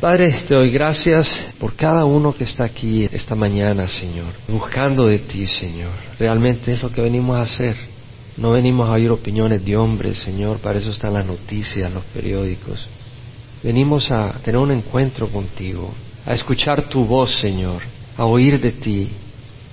Padre, 0.00 0.32
te 0.46 0.54
doy 0.54 0.70
gracias 0.70 1.28
por 1.58 1.74
cada 1.74 2.04
uno 2.04 2.32
que 2.32 2.44
está 2.44 2.62
aquí 2.62 3.08
esta 3.10 3.34
mañana, 3.34 3.88
Señor, 3.88 4.32
buscando 4.46 5.06
de 5.08 5.18
ti, 5.18 5.48
Señor. 5.48 5.90
Realmente 6.20 6.72
es 6.72 6.80
lo 6.80 6.92
que 6.92 7.02
venimos 7.02 7.36
a 7.36 7.42
hacer. 7.42 7.74
No 8.36 8.52
venimos 8.52 8.88
a 8.88 8.92
oír 8.92 9.10
opiniones 9.10 9.64
de 9.64 9.76
hombres, 9.76 10.18
Señor, 10.18 10.58
para 10.58 10.78
eso 10.78 10.90
están 10.90 11.14
las 11.14 11.26
noticias, 11.26 11.92
los 11.92 12.04
periódicos. 12.14 12.86
Venimos 13.60 14.08
a 14.12 14.34
tener 14.34 14.60
un 14.60 14.70
encuentro 14.70 15.26
contigo, 15.30 15.92
a 16.24 16.32
escuchar 16.32 16.88
tu 16.88 17.04
voz, 17.04 17.34
Señor, 17.40 17.82
a 18.16 18.24
oír 18.24 18.60
de 18.60 18.70
ti, 18.70 19.10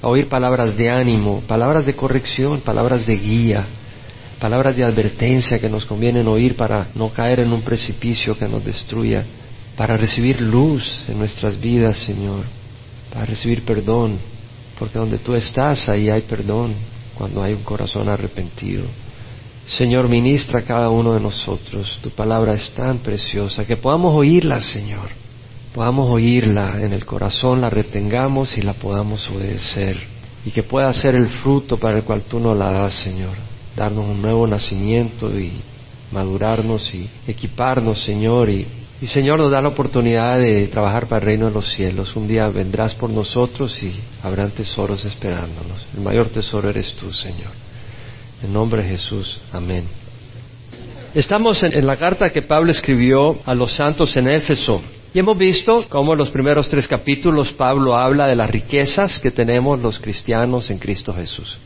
a 0.01 0.07
oír 0.07 0.27
palabras 0.27 0.75
de 0.75 0.89
ánimo, 0.89 1.41
palabras 1.41 1.85
de 1.85 1.95
corrección, 1.95 2.61
palabras 2.61 3.05
de 3.05 3.15
guía, 3.15 3.63
palabras 4.39 4.75
de 4.75 4.85
advertencia 4.85 5.59
que 5.59 5.69
nos 5.69 5.85
convienen 5.85 6.27
oír 6.27 6.55
para 6.55 6.87
no 6.95 7.13
caer 7.13 7.41
en 7.41 7.53
un 7.53 7.61
precipicio 7.61 8.35
que 8.35 8.47
nos 8.47 8.65
destruya 8.65 9.23
para 9.77 9.97
recibir 9.97 10.41
luz 10.41 11.01
en 11.07 11.17
nuestras 11.17 11.59
vidas, 11.59 11.97
Señor, 11.97 12.43
para 13.11 13.25
recibir 13.25 13.63
perdón, 13.63 14.17
porque 14.79 14.99
donde 14.99 15.17
tú 15.17 15.35
estás, 15.35 15.87
ahí 15.89 16.09
hay 16.09 16.21
perdón, 16.21 16.73
cuando 17.15 17.43
hay 17.43 17.53
un 17.53 17.63
corazón 17.63 18.09
arrepentido. 18.09 18.85
Señor, 19.67 20.07
ministra 20.09 20.59
a 20.59 20.63
cada 20.63 20.89
uno 20.89 21.13
de 21.13 21.19
nosotros. 21.19 21.97
Tu 22.03 22.11
palabra 22.11 22.53
es 22.53 22.69
tan 22.71 22.99
preciosa 22.99 23.65
que 23.65 23.77
podamos 23.77 24.13
oírla, 24.15 24.61
Señor. 24.61 25.09
Podamos 25.73 26.09
oírla 26.09 26.81
en 26.81 26.93
el 26.93 27.05
corazón, 27.05 27.61
la 27.61 27.69
retengamos 27.69 28.57
y 28.57 28.61
la 28.61 28.73
podamos 28.73 29.27
obedecer. 29.29 29.99
Y 30.45 30.51
que 30.51 30.63
pueda 30.63 30.93
ser 30.93 31.15
el 31.15 31.27
fruto 31.29 31.77
para 31.77 31.97
el 31.97 32.03
cual 32.03 32.21
tú 32.21 32.39
nos 32.39 32.55
la 32.55 32.71
das, 32.71 32.93
Señor. 32.93 33.33
Darnos 33.75 34.05
un 34.05 34.21
nuevo 34.21 34.45
nacimiento 34.45 35.37
y 35.37 35.51
madurarnos 36.11 36.93
y 36.93 37.09
equiparnos, 37.27 38.03
Señor, 38.03 38.49
y 38.49 38.67
y 39.05 39.07
Señor 39.07 39.37
nos 39.37 39.51
da 39.51 39.61
la 39.61 39.67
oportunidad 39.67 40.39
de 40.39 40.65
trabajar 40.65 41.05
para 41.05 41.19
el 41.19 41.27
reino 41.27 41.45
de 41.45 41.51
los 41.51 41.71
cielos. 41.71 42.15
Un 42.15 42.27
día 42.27 42.49
vendrás 42.49 42.95
por 42.95 43.11
nosotros 43.11 43.83
y 43.83 43.93
habrán 44.23 44.49
tesoros 44.49 45.05
esperándonos. 45.05 45.77
El 45.95 46.01
mayor 46.01 46.29
tesoro 46.29 46.71
eres 46.71 46.95
tú, 46.95 47.13
Señor. 47.13 47.51
En 48.41 48.51
nombre 48.51 48.81
de 48.81 48.89
Jesús. 48.89 49.39
Amén. 49.51 49.83
Estamos 51.13 51.61
en, 51.61 51.85
la 51.85 51.97
carta 51.97 52.31
que 52.31 52.41
Pablo 52.41 52.71
escribió 52.71 53.37
a 53.45 53.53
los 53.53 53.73
santos 53.73 54.17
en 54.17 54.27
Éfeso. 54.27 54.81
Y 55.13 55.19
hemos 55.19 55.37
visto 55.37 55.85
cómo 55.87 56.13
en 56.13 56.17
los 56.17 56.31
primeros 56.31 56.67
tres 56.67 56.87
capítulos 56.87 57.53
Pablo 57.53 57.95
habla 57.95 58.25
de 58.25 58.35
las 58.35 58.49
riquezas 58.49 59.19
que 59.19 59.29
tenemos 59.29 59.79
los 59.81 59.99
cristianos 59.99 60.71
en 60.71 60.79
Cristo 60.79 61.13
Jesús. 61.13 61.59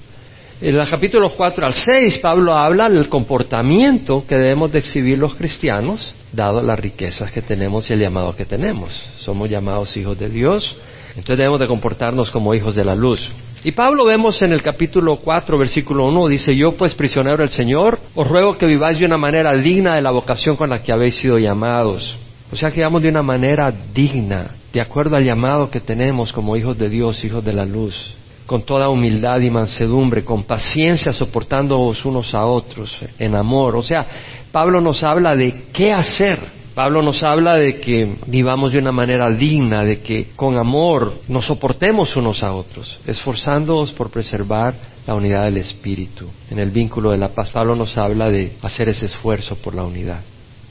En 0.62 0.76
el 0.76 0.90
capítulo 0.90 1.30
4 1.38 1.66
al 1.66 1.74
6 1.74 2.18
Pablo 2.18 2.54
habla 2.54 2.90
del 2.90 3.08
comportamiento 3.08 4.26
que 4.28 4.36
debemos 4.36 4.70
de 4.74 4.80
exhibir 4.80 5.18
los 5.18 5.36
cristianos 5.36 6.14
dado 6.34 6.62
las 6.62 6.78
riquezas 6.78 7.32
que 7.32 7.42
tenemos 7.42 7.90
y 7.90 7.94
el 7.94 8.00
llamado 8.00 8.36
que 8.36 8.44
tenemos. 8.44 8.92
Somos 9.20 9.50
llamados 9.50 9.96
hijos 9.96 10.20
de 10.20 10.28
Dios, 10.28 10.76
entonces 11.12 11.38
debemos 11.38 11.62
de 11.62 11.68
comportarnos 11.68 12.30
como 12.30 12.54
hijos 12.54 12.76
de 12.76 12.84
la 12.84 12.94
luz. 12.94 13.26
Y 13.64 13.72
Pablo 13.72 14.04
vemos 14.04 14.42
en 14.42 14.52
el 14.52 14.62
capítulo 14.62 15.16
4, 15.16 15.58
versículo 15.58 16.06
1, 16.08 16.28
dice, 16.28 16.54
yo 16.54 16.74
pues 16.74 16.94
prisionero 16.94 17.38
del 17.38 17.50
Señor, 17.50 17.98
os 18.14 18.28
ruego 18.28 18.58
que 18.58 18.66
viváis 18.66 19.00
de 19.00 19.06
una 19.06 19.18
manera 19.18 19.56
digna 19.56 19.96
de 19.96 20.02
la 20.02 20.12
vocación 20.12 20.58
con 20.58 20.70
la 20.70 20.84
que 20.84 20.92
habéis 20.92 21.16
sido 21.16 21.38
llamados. 21.38 22.18
O 22.52 22.58
sea, 22.58 22.70
que 22.70 22.82
vivamos 22.82 23.02
de 23.02 23.10
una 23.10 23.24
manera 23.24 23.74
digna, 23.94 24.56
de 24.74 24.82
acuerdo 24.82 25.16
al 25.16 25.24
llamado 25.24 25.72
que 25.72 25.80
tenemos 25.80 26.34
como 26.34 26.58
hijos 26.58 26.78
de 26.78 26.90
Dios, 26.90 27.24
hijos 27.24 27.46
de 27.46 27.54
la 27.54 27.66
luz, 27.66 28.14
con 28.50 28.64
toda 28.64 28.90
humildad 28.90 29.40
y 29.42 29.52
mansedumbre, 29.52 30.26
con 30.26 30.42
paciencia, 30.42 31.14
soportándoos 31.14 32.04
unos 32.04 32.34
a 32.34 32.48
otros, 32.48 32.98
en 33.20 33.36
amor. 33.36 33.76
O 33.76 33.84
sea, 33.84 34.08
Pablo 34.52 34.82
nos 34.82 35.04
habla 35.04 35.36
de 35.36 35.66
qué 35.72 35.94
hacer. 35.94 36.40
Pablo 36.74 37.04
nos 37.04 37.22
habla 37.22 37.58
de 37.58 37.80
que 37.80 38.16
vivamos 38.26 38.74
de 38.74 38.80
una 38.80 38.92
manera 38.92 39.30
digna, 39.30 39.84
de 39.84 40.02
que 40.02 40.32
con 40.36 40.58
amor 40.58 41.14
nos 41.28 41.46
soportemos 41.46 42.16
unos 42.16 42.42
a 42.42 42.54
otros, 42.54 43.00
esforzándonos 43.06 43.92
por 43.92 44.10
preservar 44.10 44.74
la 45.06 45.14
unidad 45.14 45.44
del 45.44 45.58
Espíritu. 45.58 46.26
En 46.50 46.58
el 46.58 46.72
vínculo 46.72 47.12
de 47.12 47.20
la 47.20 47.30
paz, 47.30 47.52
Pablo 47.52 47.76
nos 47.76 48.00
habla 48.00 48.32
de 48.32 48.54
hacer 48.64 48.90
ese 48.90 49.06
esfuerzo 49.06 49.58
por 49.58 49.76
la 49.76 49.84
unidad. 49.84 50.22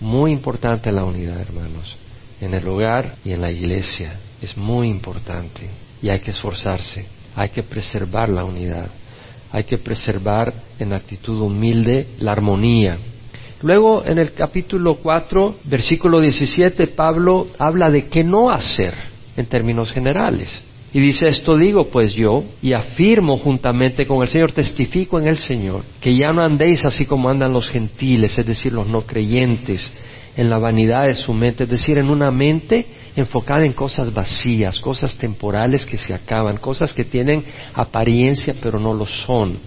Muy 0.00 0.32
importante 0.32 0.90
la 0.90 1.04
unidad, 1.04 1.40
hermanos, 1.40 1.94
en 2.40 2.54
el 2.54 2.66
hogar 2.66 3.14
y 3.24 3.30
en 3.30 3.40
la 3.40 3.52
iglesia. 3.52 4.18
Es 4.42 4.56
muy 4.56 4.88
importante 4.88 5.70
y 6.02 6.08
hay 6.08 6.18
que 6.18 6.32
esforzarse, 6.32 7.17
hay 7.38 7.50
que 7.50 7.62
preservar 7.62 8.28
la 8.28 8.44
unidad, 8.44 8.90
hay 9.52 9.64
que 9.64 9.78
preservar 9.78 10.52
en 10.78 10.92
actitud 10.92 11.40
humilde 11.40 12.08
la 12.18 12.32
armonía, 12.32 12.98
Luego, 13.62 14.04
en 14.04 14.18
el 14.18 14.32
capítulo 14.34 14.94
4, 15.02 15.56
versículo 15.64 16.20
17, 16.20 16.86
Pablo 16.88 17.48
habla 17.58 17.90
de 17.90 18.06
qué 18.06 18.22
no 18.22 18.50
hacer 18.50 18.94
en 19.36 19.46
términos 19.46 19.90
generales. 19.90 20.62
Y 20.92 21.00
dice, 21.00 21.26
esto 21.26 21.56
digo 21.56 21.88
pues 21.88 22.12
yo, 22.12 22.44
y 22.62 22.72
afirmo 22.72 23.36
juntamente 23.36 24.06
con 24.06 24.22
el 24.22 24.28
Señor, 24.28 24.52
testifico 24.52 25.18
en 25.18 25.26
el 25.26 25.38
Señor, 25.38 25.82
que 26.00 26.16
ya 26.16 26.32
no 26.32 26.40
andéis 26.40 26.84
así 26.84 27.04
como 27.04 27.28
andan 27.28 27.52
los 27.52 27.68
gentiles, 27.68 28.38
es 28.38 28.46
decir, 28.46 28.72
los 28.72 28.86
no 28.86 29.02
creyentes, 29.02 29.90
en 30.38 30.48
la 30.48 30.56
vanidad 30.56 31.06
de 31.06 31.14
su 31.14 31.34
mente, 31.34 31.64
es 31.64 31.68
decir, 31.68 31.98
en 31.98 32.08
una 32.08 32.30
mente 32.30 32.86
enfocada 33.14 33.66
en 33.66 33.74
cosas 33.74 34.14
vacías, 34.14 34.80
cosas 34.80 35.14
temporales 35.18 35.84
que 35.84 35.98
se 35.98 36.14
acaban, 36.14 36.56
cosas 36.56 36.94
que 36.94 37.04
tienen 37.04 37.44
apariencia 37.74 38.54
pero 38.62 38.80
no 38.80 38.94
lo 38.94 39.04
son 39.04 39.58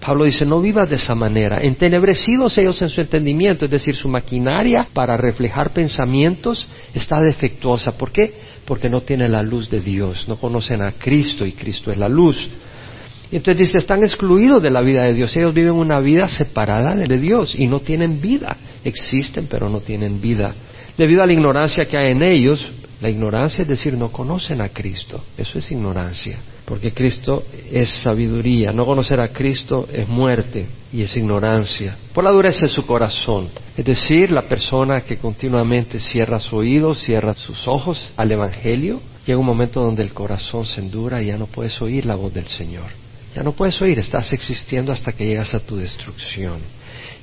Pablo 0.00 0.24
dice, 0.24 0.46
no 0.46 0.60
vivas 0.60 0.88
de 0.88 0.96
esa 0.96 1.14
manera, 1.14 1.58
entenebrecidos 1.60 2.56
ellos 2.56 2.80
en 2.82 2.88
su 2.88 3.00
entendimiento, 3.00 3.64
es 3.64 3.70
decir, 3.70 3.96
su 3.96 4.08
maquinaria 4.08 4.86
para 4.92 5.16
reflejar 5.16 5.72
pensamientos 5.72 6.66
está 6.94 7.20
defectuosa. 7.20 7.92
¿Por 7.92 8.12
qué? 8.12 8.34
Porque 8.64 8.88
no 8.88 9.00
tiene 9.00 9.28
la 9.28 9.42
luz 9.42 9.68
de 9.68 9.80
Dios, 9.80 10.26
no 10.28 10.36
conocen 10.36 10.82
a 10.82 10.92
Cristo 10.92 11.44
y 11.44 11.52
Cristo 11.52 11.90
es 11.90 11.98
la 11.98 12.08
luz. 12.08 12.48
Y 13.30 13.36
entonces 13.36 13.66
dice, 13.66 13.78
están 13.78 14.02
excluidos 14.02 14.62
de 14.62 14.70
la 14.70 14.80
vida 14.80 15.04
de 15.04 15.14
Dios, 15.14 15.36
ellos 15.36 15.54
viven 15.54 15.72
una 15.72 16.00
vida 16.00 16.28
separada 16.28 16.94
de 16.94 17.18
Dios 17.18 17.54
y 17.54 17.66
no 17.66 17.80
tienen 17.80 18.20
vida, 18.20 18.56
existen 18.84 19.46
pero 19.48 19.68
no 19.68 19.80
tienen 19.80 20.20
vida. 20.20 20.54
Debido 20.96 21.22
a 21.22 21.26
la 21.26 21.32
ignorancia 21.32 21.84
que 21.84 21.98
hay 21.98 22.12
en 22.12 22.22
ellos, 22.22 22.66
la 23.00 23.10
ignorancia 23.10 23.62
es 23.62 23.68
decir, 23.68 23.94
no 23.94 24.10
conocen 24.10 24.60
a 24.60 24.70
Cristo, 24.70 25.22
eso 25.36 25.58
es 25.58 25.70
ignorancia 25.70 26.38
porque 26.68 26.92
Cristo 26.92 27.44
es 27.72 27.88
sabiduría. 28.02 28.72
No 28.72 28.84
conocer 28.84 29.20
a 29.20 29.28
Cristo 29.28 29.88
es 29.90 30.06
muerte 30.06 30.66
y 30.92 31.00
es 31.00 31.16
ignorancia. 31.16 31.96
Por 32.12 32.24
la 32.24 32.30
dureza 32.30 32.66
de 32.66 32.68
su 32.68 32.84
corazón. 32.84 33.48
Es 33.74 33.86
decir, 33.86 34.30
la 34.30 34.42
persona 34.42 35.00
que 35.00 35.16
continuamente 35.16 35.98
cierra 35.98 36.38
su 36.38 36.56
oído, 36.56 36.94
cierra 36.94 37.32
sus 37.32 37.66
ojos 37.66 38.12
al 38.16 38.30
Evangelio, 38.30 39.00
llega 39.24 39.38
un 39.38 39.46
momento 39.46 39.80
donde 39.80 40.02
el 40.02 40.12
corazón 40.12 40.66
se 40.66 40.82
endura 40.82 41.22
y 41.22 41.28
ya 41.28 41.38
no 41.38 41.46
puedes 41.46 41.80
oír 41.80 42.04
la 42.04 42.16
voz 42.16 42.34
del 42.34 42.46
Señor. 42.46 43.07
Ya 43.34 43.42
no 43.42 43.52
puedes 43.52 43.80
oír, 43.80 43.98
estás 43.98 44.32
existiendo 44.32 44.92
hasta 44.92 45.12
que 45.12 45.26
llegas 45.26 45.54
a 45.54 45.60
tu 45.60 45.76
destrucción. 45.76 46.58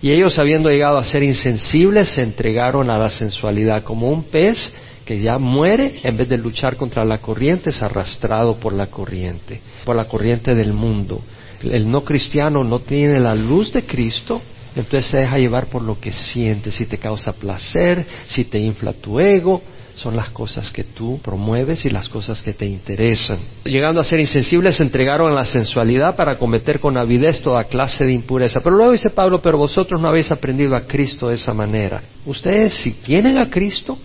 Y 0.02 0.12
ellos, 0.12 0.38
habiendo 0.38 0.70
llegado 0.70 0.98
a 0.98 1.04
ser 1.04 1.24
insensibles, 1.24 2.10
se 2.10 2.22
entregaron 2.22 2.90
a 2.90 2.98
la 3.00 3.10
sensualidad 3.10 3.84
como 3.84 4.10
un 4.10 4.24
pez 4.24 4.72
que 5.04 5.20
ya 5.20 5.38
muere, 5.38 6.00
en 6.04 6.18
vez 6.18 6.28
de 6.28 6.38
luchar 6.38 6.78
contra 6.78 7.06
la 7.06 7.20
corriente, 7.20 7.70
es 7.70 7.82
arrastrado 7.82 8.60
por 8.60 8.74
la 8.74 8.88
corriente, 8.88 9.62
por 9.84 9.96
la 9.96 10.06
corriente 10.06 10.56
del 10.56 10.74
mundo. 10.74 11.22
El 11.64 11.90
no 11.90 12.04
cristiano 12.04 12.64
no 12.64 12.80
tiene 12.80 13.20
la 13.20 13.34
luz 13.36 13.72
de 13.72 13.86
Cristo, 13.86 14.42
entonces 14.76 15.10
se 15.10 15.18
deja 15.18 15.38
llevar 15.38 15.68
por 15.68 15.82
lo 15.82 16.00
que 16.00 16.12
siente, 16.12 16.72
si 16.72 16.86
te 16.86 16.98
causa 16.98 17.34
placer, 17.34 18.06
si 18.26 18.46
te 18.46 18.60
infla 18.60 18.94
tu 18.94 19.20
ego, 19.20 19.62
son 19.96 20.16
las 20.16 20.30
cosas 20.30 20.70
que 20.72 20.84
tú 20.84 21.20
promueves 21.24 21.86
y 21.86 21.90
las 21.90 22.10
cosas 22.10 22.42
que 22.42 22.54
te 22.54 22.66
interesan. 22.66 23.40
Llegando 23.64 24.02
a 24.02 24.04
ser 24.04 24.20
insensibles, 24.20 24.76
se 24.76 24.84
entregaron 24.84 25.32
a 25.32 25.36
la 25.36 25.46
sensualidad 25.46 26.16
para 26.16 26.38
cometer 26.38 26.80
con 26.80 26.98
avidez 26.98 27.42
toda 27.42 27.64
clase 27.64 28.06
de 28.06 28.14
impureza. 28.14 28.60
Pero 28.62 28.76
luego 28.76 28.92
dice 28.92 29.10
Pablo, 29.10 29.42
pero 29.42 29.58
vosotros 29.58 30.02
no 30.02 30.10
habéis 30.10 30.32
aprendido 30.32 30.76
a 30.76 30.82
Cristo 30.82 31.30
de 31.30 31.36
esa 31.36 31.54
manera. 31.54 32.04
Ustedes, 32.26 32.74
si 32.74 32.92
tienen 32.92 33.38
a 33.38 33.50
Cristo, 33.50 33.98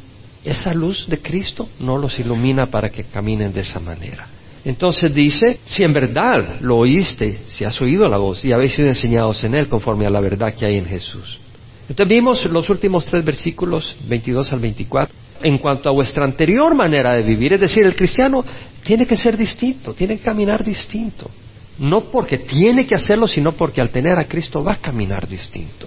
esa 0.44 0.72
luz 0.72 1.06
de 1.08 1.18
Cristo 1.18 1.68
no 1.80 1.98
los 1.98 2.18
ilumina 2.18 2.66
para 2.66 2.88
que 2.88 3.04
caminen 3.04 3.52
de 3.52 3.60
esa 3.60 3.80
manera. 3.80 4.26
Entonces 4.64 5.12
dice, 5.14 5.60
si 5.66 5.84
en 5.84 5.92
verdad 5.92 6.60
lo 6.60 6.78
oíste, 6.78 7.40
si 7.46 7.64
has 7.64 7.80
oído 7.80 8.08
la 8.08 8.18
voz 8.18 8.44
y 8.44 8.52
habéis 8.52 8.74
sido 8.74 8.88
enseñados 8.88 9.42
en 9.44 9.54
él 9.54 9.68
conforme 9.68 10.06
a 10.06 10.10
la 10.10 10.20
verdad 10.20 10.54
que 10.54 10.66
hay 10.66 10.76
en 10.76 10.86
Jesús. 10.86 11.40
Entonces 11.88 12.08
vimos 12.08 12.44
los 12.44 12.68
últimos 12.70 13.04
tres 13.06 13.24
versículos, 13.24 13.96
22 14.06 14.52
al 14.52 14.60
24, 14.60 15.14
en 15.42 15.58
cuanto 15.58 15.88
a 15.88 15.92
vuestra 15.92 16.24
anterior 16.24 16.74
manera 16.74 17.12
de 17.12 17.22
vivir, 17.22 17.54
es 17.54 17.60
decir, 17.60 17.84
el 17.84 17.94
cristiano 17.94 18.44
tiene 18.84 19.06
que 19.06 19.16
ser 19.16 19.36
distinto, 19.36 19.94
tiene 19.94 20.16
que 20.18 20.24
caminar 20.24 20.64
distinto. 20.64 21.30
No 21.78 22.10
porque 22.10 22.38
tiene 22.38 22.86
que 22.86 22.94
hacerlo, 22.94 23.26
sino 23.26 23.52
porque 23.52 23.80
al 23.80 23.90
tener 23.90 24.18
a 24.18 24.28
Cristo 24.28 24.62
va 24.62 24.72
a 24.72 24.80
caminar 24.80 25.26
distinto. 25.26 25.86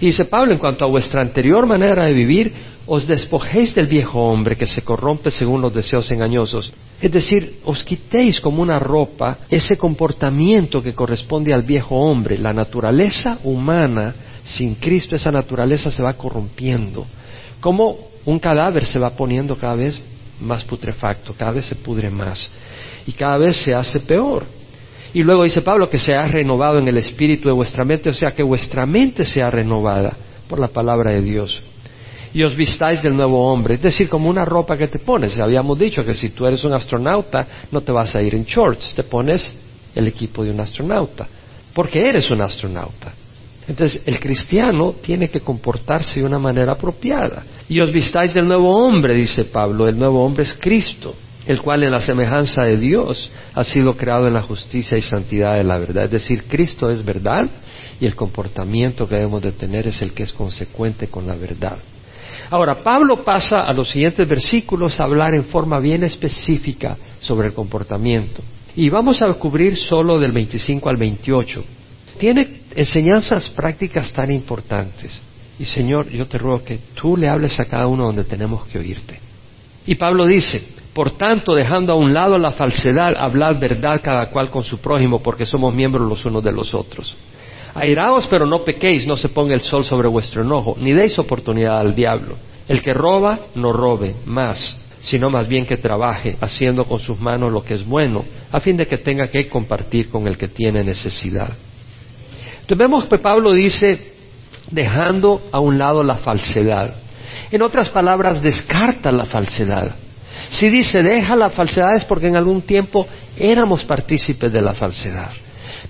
Y 0.00 0.06
dice 0.06 0.24
Pablo, 0.24 0.52
en 0.52 0.58
cuanto 0.58 0.84
a 0.84 0.88
vuestra 0.88 1.20
anterior 1.20 1.66
manera 1.66 2.06
de 2.06 2.12
vivir, 2.12 2.52
os 2.86 3.06
despojéis 3.06 3.74
del 3.74 3.86
viejo 3.86 4.20
hombre 4.20 4.56
que 4.56 4.66
se 4.66 4.82
corrompe 4.82 5.30
según 5.30 5.60
los 5.60 5.72
deseos 5.72 6.10
engañosos. 6.10 6.72
Es 7.00 7.10
decir, 7.10 7.60
os 7.64 7.84
quitéis 7.84 8.40
como 8.40 8.62
una 8.62 8.78
ropa 8.78 9.38
ese 9.48 9.76
comportamiento 9.76 10.82
que 10.82 10.92
corresponde 10.92 11.52
al 11.52 11.62
viejo 11.62 11.96
hombre. 11.96 12.38
La 12.38 12.52
naturaleza 12.52 13.38
humana, 13.44 14.14
sin 14.44 14.74
Cristo, 14.76 15.14
esa 15.14 15.30
naturaleza 15.30 15.90
se 15.90 16.02
va 16.02 16.14
corrompiendo. 16.14 17.06
Como 17.60 18.11
un 18.24 18.38
cadáver 18.38 18.86
se 18.86 18.98
va 18.98 19.10
poniendo 19.10 19.56
cada 19.56 19.74
vez 19.74 20.00
más 20.40 20.64
putrefacto, 20.64 21.34
cada 21.34 21.52
vez 21.52 21.66
se 21.66 21.76
pudre 21.76 22.10
más 22.10 22.50
y 23.06 23.12
cada 23.12 23.38
vez 23.38 23.56
se 23.56 23.74
hace 23.74 24.00
peor. 24.00 24.44
Y 25.14 25.22
luego 25.22 25.44
dice 25.44 25.60
Pablo 25.60 25.90
que 25.90 25.98
se 25.98 26.14
ha 26.14 26.26
renovado 26.26 26.78
en 26.78 26.88
el 26.88 26.96
espíritu 26.96 27.48
de 27.48 27.54
vuestra 27.54 27.84
mente, 27.84 28.08
o 28.10 28.14
sea 28.14 28.32
que 28.32 28.42
vuestra 28.42 28.86
mente 28.86 29.24
sea 29.24 29.50
renovada 29.50 30.16
por 30.48 30.58
la 30.58 30.68
palabra 30.68 31.12
de 31.12 31.20
Dios. 31.20 31.62
Y 32.34 32.42
os 32.42 32.56
vistáis 32.56 33.02
del 33.02 33.14
nuevo 33.14 33.52
hombre, 33.52 33.74
es 33.74 33.82
decir, 33.82 34.08
como 34.08 34.30
una 34.30 34.44
ropa 34.44 34.76
que 34.76 34.88
te 34.88 34.98
pones. 34.98 35.38
Habíamos 35.38 35.78
dicho 35.78 36.02
que 36.02 36.14
si 36.14 36.30
tú 36.30 36.46
eres 36.46 36.64
un 36.64 36.74
astronauta 36.74 37.46
no 37.70 37.82
te 37.82 37.92
vas 37.92 38.16
a 38.16 38.22
ir 38.22 38.34
en 38.34 38.44
shorts, 38.44 38.94
te 38.94 39.02
pones 39.02 39.52
el 39.94 40.08
equipo 40.08 40.42
de 40.42 40.50
un 40.50 40.60
astronauta, 40.60 41.28
porque 41.74 42.00
eres 42.00 42.30
un 42.30 42.40
astronauta. 42.40 43.12
Entonces, 43.68 44.02
el 44.06 44.18
cristiano 44.18 44.94
tiene 44.94 45.28
que 45.28 45.40
comportarse 45.40 46.20
de 46.20 46.26
una 46.26 46.38
manera 46.38 46.72
apropiada. 46.72 47.44
Y 47.68 47.80
os 47.80 47.92
vistáis 47.92 48.34
del 48.34 48.46
nuevo 48.46 48.74
hombre, 48.76 49.14
dice 49.14 49.44
Pablo, 49.44 49.88
el 49.88 49.98
nuevo 49.98 50.24
hombre 50.24 50.44
es 50.44 50.52
Cristo 50.54 51.14
el 51.46 51.60
cual 51.60 51.82
en 51.82 51.90
la 51.90 52.00
semejanza 52.00 52.62
de 52.62 52.76
Dios 52.76 53.30
ha 53.54 53.64
sido 53.64 53.96
creado 53.96 54.26
en 54.26 54.34
la 54.34 54.42
justicia 54.42 54.96
y 54.96 55.02
santidad 55.02 55.54
de 55.54 55.64
la 55.64 55.78
verdad. 55.78 56.04
Es 56.04 56.12
decir, 56.12 56.44
Cristo 56.44 56.90
es 56.90 57.04
verdad 57.04 57.48
y 58.00 58.06
el 58.06 58.14
comportamiento 58.14 59.08
que 59.08 59.16
debemos 59.16 59.42
de 59.42 59.52
tener 59.52 59.86
es 59.86 60.00
el 60.02 60.12
que 60.12 60.22
es 60.22 60.32
consecuente 60.32 61.08
con 61.08 61.26
la 61.26 61.34
verdad. 61.34 61.78
Ahora, 62.50 62.82
Pablo 62.82 63.24
pasa 63.24 63.62
a 63.62 63.72
los 63.72 63.88
siguientes 63.88 64.28
versículos 64.28 65.00
a 65.00 65.04
hablar 65.04 65.34
en 65.34 65.44
forma 65.44 65.78
bien 65.78 66.04
específica 66.04 66.96
sobre 67.18 67.48
el 67.48 67.54
comportamiento. 67.54 68.42
Y 68.76 68.88
vamos 68.88 69.20
a 69.22 69.32
cubrir 69.34 69.76
solo 69.76 70.18
del 70.18 70.32
25 70.32 70.88
al 70.88 70.96
28. 70.96 71.64
Tiene 72.18 72.62
enseñanzas 72.74 73.48
prácticas 73.50 74.12
tan 74.12 74.30
importantes. 74.30 75.20
Y 75.58 75.64
Señor, 75.64 76.08
yo 76.08 76.26
te 76.26 76.38
ruego 76.38 76.64
que 76.64 76.78
tú 76.94 77.16
le 77.16 77.28
hables 77.28 77.58
a 77.60 77.66
cada 77.66 77.86
uno 77.86 78.06
donde 78.06 78.24
tenemos 78.24 78.66
que 78.66 78.78
oírte. 78.78 79.20
Y 79.86 79.94
Pablo 79.96 80.26
dice, 80.26 80.62
por 80.92 81.12
tanto, 81.12 81.54
dejando 81.54 81.92
a 81.92 81.96
un 81.96 82.12
lado 82.12 82.38
la 82.38 82.52
falsedad, 82.52 83.16
hablad 83.16 83.58
verdad 83.58 84.00
cada 84.02 84.30
cual 84.30 84.50
con 84.50 84.62
su 84.62 84.78
prójimo, 84.78 85.22
porque 85.22 85.46
somos 85.46 85.74
miembros 85.74 86.08
los 86.08 86.24
unos 86.24 86.44
de 86.44 86.52
los 86.52 86.74
otros. 86.74 87.16
Airaos, 87.74 88.26
pero 88.26 88.44
no 88.44 88.62
pequéis, 88.64 89.06
no 89.06 89.16
se 89.16 89.30
ponga 89.30 89.54
el 89.54 89.62
sol 89.62 89.84
sobre 89.84 90.08
vuestro 90.08 90.42
enojo, 90.42 90.76
ni 90.78 90.92
deis 90.92 91.18
oportunidad 91.18 91.78
al 91.78 91.94
diablo. 91.94 92.36
El 92.68 92.82
que 92.82 92.92
roba, 92.92 93.40
no 93.54 93.72
robe 93.72 94.14
más, 94.26 94.76
sino 95.00 95.30
más 95.30 95.48
bien 95.48 95.64
que 95.64 95.78
trabaje, 95.78 96.36
haciendo 96.40 96.84
con 96.84 97.00
sus 97.00 97.18
manos 97.18 97.50
lo 97.50 97.64
que 97.64 97.74
es 97.74 97.84
bueno, 97.84 98.24
a 98.50 98.60
fin 98.60 98.76
de 98.76 98.86
que 98.86 98.98
tenga 98.98 99.28
que 99.28 99.48
compartir 99.48 100.10
con 100.10 100.26
el 100.26 100.36
que 100.36 100.48
tiene 100.48 100.84
necesidad. 100.84 101.50
Entonces 102.60 102.78
vemos 102.78 103.06
que 103.06 103.18
Pablo 103.18 103.54
dice, 103.54 104.12
dejando 104.72 105.42
a 105.52 105.60
un 105.60 105.78
lado 105.78 106.02
la 106.02 106.16
falsedad. 106.16 106.94
En 107.50 107.62
otras 107.62 107.90
palabras, 107.90 108.42
descarta 108.42 109.12
la 109.12 109.26
falsedad. 109.26 109.94
Si 110.48 110.68
dice 110.68 111.02
deja 111.02 111.36
la 111.36 111.50
falsedad 111.50 111.94
es 111.96 112.04
porque 112.04 112.28
en 112.28 112.36
algún 112.36 112.62
tiempo 112.62 113.06
éramos 113.36 113.84
partícipes 113.84 114.52
de 114.52 114.60
la 114.60 114.74
falsedad. 114.74 115.30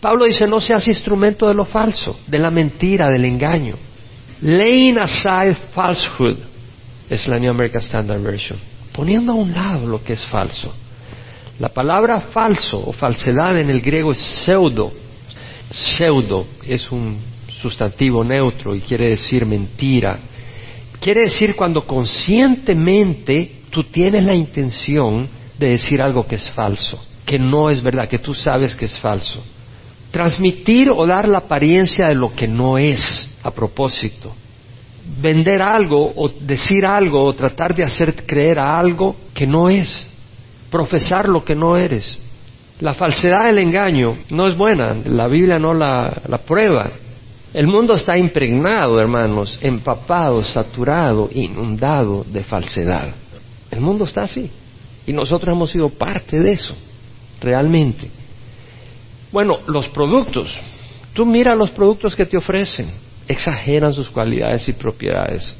Pablo 0.01 0.25
dice 0.25 0.47
no 0.47 0.61
seas 0.61 0.87
instrumento 0.89 1.49
de 1.49 1.55
lo 1.55 1.65
falso, 1.65 2.19
de 2.27 2.39
la 2.39 2.51
mentira, 2.51 3.09
del 3.11 3.25
engaño. 3.25 3.77
Laying 4.41 4.99
aside 4.99 5.57
falsehood 5.73 6.37
es 7.09 7.27
la 7.29 7.39
New 7.39 7.51
American 7.51 7.81
Standard 7.83 8.21
Version. 8.21 8.59
Poniendo 8.93 9.33
a 9.33 9.37
un 9.37 9.53
lado 9.53 9.87
lo 9.87 10.03
que 10.03 10.15
es 10.15 10.27
falso. 10.27 10.73
La 11.59 11.69
palabra 11.69 12.21
falso 12.21 12.83
o 12.85 12.93
falsedad 12.93 13.59
en 13.59 13.71
el 13.71 13.81
griego 13.81 14.13
es 14.13 14.19
pseudo. 14.19 14.93
Pseudo 15.71 16.47
es 16.67 16.91
un 16.91 17.32
sustantivo 17.63 18.25
neutro 18.25 18.75
y 18.75 18.81
quiere 18.81 19.11
decir 19.11 19.47
mentira. 19.47 20.19
Quiere 21.01 21.23
decir 21.23 21.55
cuando 21.55 21.85
conscientemente 21.85 23.63
tú 23.71 23.85
tienes 23.85 24.25
la 24.25 24.35
intención 24.35 25.29
de 25.59 25.71
decir 25.71 26.03
algo 26.03 26.27
que 26.27 26.35
es 26.35 26.51
falso, 26.51 27.03
que 27.25 27.39
no 27.39 27.71
es 27.71 27.83
verdad, 27.83 28.09
que 28.09 28.19
tú 28.19 28.35
sabes 28.35 28.75
que 28.75 28.87
es 28.87 28.99
falso. 28.99 29.43
Transmitir 30.11 30.91
o 30.91 31.07
dar 31.07 31.29
la 31.29 31.39
apariencia 31.39 32.09
de 32.09 32.15
lo 32.15 32.35
que 32.35 32.49
no 32.49 32.77
es 32.77 33.29
a 33.43 33.51
propósito. 33.51 34.35
Vender 35.21 35.63
algo 35.63 36.13
o 36.15 36.29
decir 36.29 36.85
algo 36.85 37.25
o 37.25 37.33
tratar 37.33 37.75
de 37.75 37.85
hacer 37.85 38.27
creer 38.27 38.59
a 38.59 38.79
algo 38.79 39.17
que 39.33 39.47
no 39.47 39.69
es. 39.69 40.07
Profesar 40.71 41.29
lo 41.29 41.45
que 41.45 41.55
no 41.55 41.77
eres. 41.77 42.19
La 42.81 42.95
falsedad 42.95 43.47
del 43.47 43.59
engaño 43.59 44.19
no 44.31 44.49
es 44.49 44.57
buena, 44.57 44.95
la 45.05 45.29
Biblia 45.29 45.59
no 45.59 45.73
la, 45.73 46.23
la 46.27 46.39
prueba. 46.39 46.91
El 47.55 47.67
mundo 47.67 47.95
está 47.95 48.17
impregnado, 48.17 48.99
hermanos, 48.99 49.59
empapado, 49.61 50.43
saturado, 50.43 51.29
inundado 51.33 52.25
de 52.27 52.43
falsedad. 52.43 53.15
El 53.71 53.81
mundo 53.81 54.05
está 54.05 54.23
así. 54.23 54.51
Y 55.07 55.13
nosotros 55.13 55.55
hemos 55.55 55.71
sido 55.71 55.91
parte 55.91 56.39
de 56.39 56.53
eso, 56.53 56.75
realmente. 57.41 58.09
Bueno, 59.31 59.59
los 59.67 59.89
productos. 59.91 60.57
Tú 61.13 61.27
mira 61.27 61.55
los 61.55 61.71
productos 61.71 62.17
que 62.17 62.25
te 62.25 62.39
ofrecen. 62.39 62.89
Exageran 63.29 63.93
sus 63.93 64.09
cualidades 64.09 64.67
y 64.69 64.73
propiedades. 64.73 65.55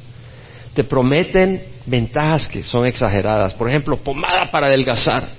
Te 0.73 0.83
prometen 0.83 1.61
ventajas 1.85 2.47
que 2.47 2.63
son 2.63 2.87
exageradas. 2.87 3.53
Por 3.53 3.69
ejemplo, 3.69 3.97
pomada 3.97 4.49
para 4.51 4.67
adelgazar. 4.67 5.29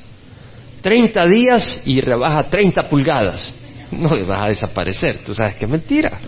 30 0.83 1.27
días 1.27 1.83
y 1.85 2.01
rebaja 2.01 2.49
30 2.49 2.89
pulgadas. 2.89 3.55
No 3.91 4.11
vas 4.27 4.43
a 4.43 4.49
desaparecer. 4.49 5.19
Tú 5.25 5.35
sabes 5.35 5.55
que 5.55 5.65
es 5.65 5.71
mentira. 5.71 6.19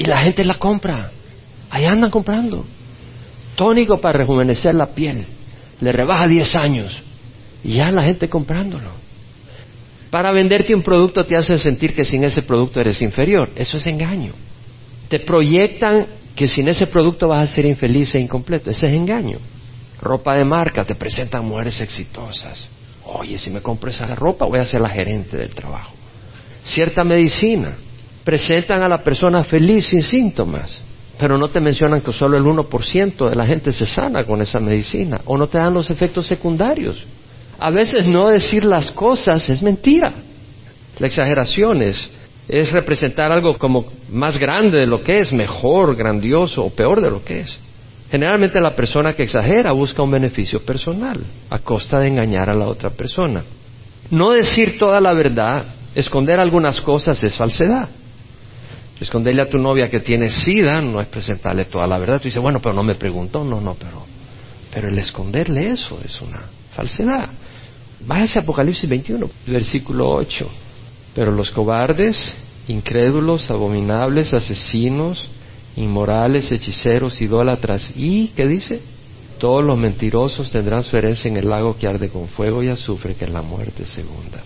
Y 0.00 0.04
la 0.04 0.18
gente 0.18 0.44
la 0.44 0.54
compra. 0.54 1.12
Ahí 1.70 1.84
andan 1.84 2.10
comprando 2.10 2.64
tónico 3.60 4.00
para 4.00 4.20
rejuvenecer 4.20 4.74
la 4.74 4.86
piel, 4.94 5.26
le 5.82 5.92
rebaja 5.92 6.26
10 6.26 6.56
años 6.56 7.02
y 7.62 7.74
ya 7.74 7.90
la 7.90 8.02
gente 8.04 8.26
comprándolo. 8.26 8.90
Para 10.10 10.32
venderte 10.32 10.74
un 10.74 10.80
producto 10.80 11.24
te 11.24 11.36
hace 11.36 11.58
sentir 11.58 11.94
que 11.94 12.06
sin 12.06 12.24
ese 12.24 12.40
producto 12.40 12.80
eres 12.80 13.02
inferior. 13.02 13.50
Eso 13.54 13.76
es 13.76 13.86
engaño. 13.86 14.32
Te 15.10 15.20
proyectan 15.20 16.06
que 16.34 16.48
sin 16.48 16.68
ese 16.68 16.86
producto 16.86 17.28
vas 17.28 17.50
a 17.50 17.54
ser 17.54 17.66
infeliz 17.66 18.14
e 18.14 18.20
incompleto. 18.20 18.70
Ese 18.70 18.86
es 18.86 18.94
engaño. 18.94 19.38
Ropa 20.00 20.36
de 20.36 20.46
marca, 20.46 20.86
te 20.86 20.94
presentan 20.94 21.44
mujeres 21.44 21.82
exitosas. 21.82 22.66
Oye, 23.04 23.36
si 23.36 23.50
me 23.50 23.60
compro 23.60 23.90
esa 23.90 24.06
ropa 24.14 24.46
voy 24.46 24.60
a 24.60 24.64
ser 24.64 24.80
la 24.80 24.88
gerente 24.88 25.36
del 25.36 25.50
trabajo. 25.50 25.92
Cierta 26.64 27.04
medicina, 27.04 27.76
presentan 28.30 28.80
a 28.80 28.88
la 28.88 29.02
persona 29.02 29.42
feliz 29.42 29.86
sin 29.86 30.02
síntomas 30.02 30.80
pero 31.18 31.36
no 31.36 31.48
te 31.48 31.60
mencionan 31.60 32.00
que 32.00 32.12
solo 32.12 32.38
el 32.38 32.44
1% 32.44 33.28
de 33.28 33.36
la 33.36 33.44
gente 33.44 33.72
se 33.72 33.84
sana 33.84 34.24
con 34.24 34.40
esa 34.40 34.60
medicina 34.60 35.20
o 35.26 35.36
no 35.36 35.48
te 35.48 35.58
dan 35.58 35.74
los 35.74 35.90
efectos 35.90 36.26
secundarios. 36.26 37.04
A 37.58 37.70
veces 37.70 38.06
no 38.06 38.28
decir 38.28 38.64
las 38.64 38.90
cosas 38.92 39.46
es 39.50 39.60
mentira. 39.60 40.14
La 40.98 41.08
exageración 41.08 41.82
es, 41.82 42.08
es 42.48 42.72
representar 42.72 43.30
algo 43.32 43.58
como 43.58 43.84
más 44.10 44.38
grande 44.38 44.78
de 44.78 44.86
lo 44.86 45.02
que 45.02 45.18
es, 45.18 45.30
mejor, 45.30 45.94
grandioso 45.94 46.62
o 46.62 46.70
peor 46.70 47.02
de 47.02 47.10
lo 47.10 47.22
que 47.22 47.40
es. 47.40 47.58
Generalmente 48.10 48.58
la 48.58 48.74
persona 48.74 49.12
que 49.12 49.24
exagera 49.24 49.72
busca 49.72 50.02
un 50.02 50.12
beneficio 50.12 50.64
personal 50.64 51.18
a 51.50 51.58
costa 51.58 52.00
de 52.00 52.08
engañar 52.08 52.48
a 52.48 52.54
la 52.54 52.66
otra 52.66 52.88
persona. 52.88 53.42
No 54.10 54.30
decir 54.30 54.78
toda 54.78 55.02
la 55.02 55.12
verdad, 55.12 55.66
esconder 55.94 56.40
algunas 56.40 56.80
cosas 56.80 57.22
es 57.22 57.36
falsedad. 57.36 57.99
Esconderle 59.00 59.40
a 59.40 59.48
tu 59.48 59.56
novia 59.56 59.88
que 59.88 60.00
tiene 60.00 60.28
sida 60.28 60.80
no 60.82 61.00
es 61.00 61.06
presentarle 61.06 61.64
toda 61.64 61.86
la 61.86 61.98
verdad. 61.98 62.20
Tú 62.20 62.24
dices, 62.24 62.42
bueno, 62.42 62.60
pero 62.60 62.74
no 62.74 62.82
me 62.82 62.96
preguntó. 62.96 63.42
No, 63.42 63.60
no, 63.60 63.74
pero, 63.74 64.04
pero 64.72 64.88
el 64.88 64.98
esconderle 64.98 65.70
eso 65.70 65.98
es 66.04 66.20
una 66.20 66.42
falsedad. 66.74 67.30
Váyase 68.06 68.38
a 68.38 68.42
Apocalipsis 68.42 68.88
21, 68.88 69.30
versículo 69.46 70.10
8. 70.10 70.48
Pero 71.14 71.32
los 71.32 71.50
cobardes, 71.50 72.34
incrédulos, 72.68 73.50
abominables, 73.50 74.34
asesinos, 74.34 75.26
inmorales, 75.76 76.52
hechiceros, 76.52 77.20
idólatras 77.22 77.92
y, 77.96 78.28
¿qué 78.28 78.46
dice? 78.46 78.80
Todos 79.38 79.64
los 79.64 79.78
mentirosos 79.78 80.50
tendrán 80.50 80.84
su 80.84 80.96
herencia 80.98 81.30
en 81.30 81.38
el 81.38 81.48
lago 81.48 81.76
que 81.76 81.86
arde 81.86 82.10
con 82.10 82.28
fuego 82.28 82.62
y 82.62 82.68
azufre, 82.68 83.14
que 83.14 83.24
es 83.24 83.32
la 83.32 83.40
muerte 83.40 83.86
segunda. 83.86 84.42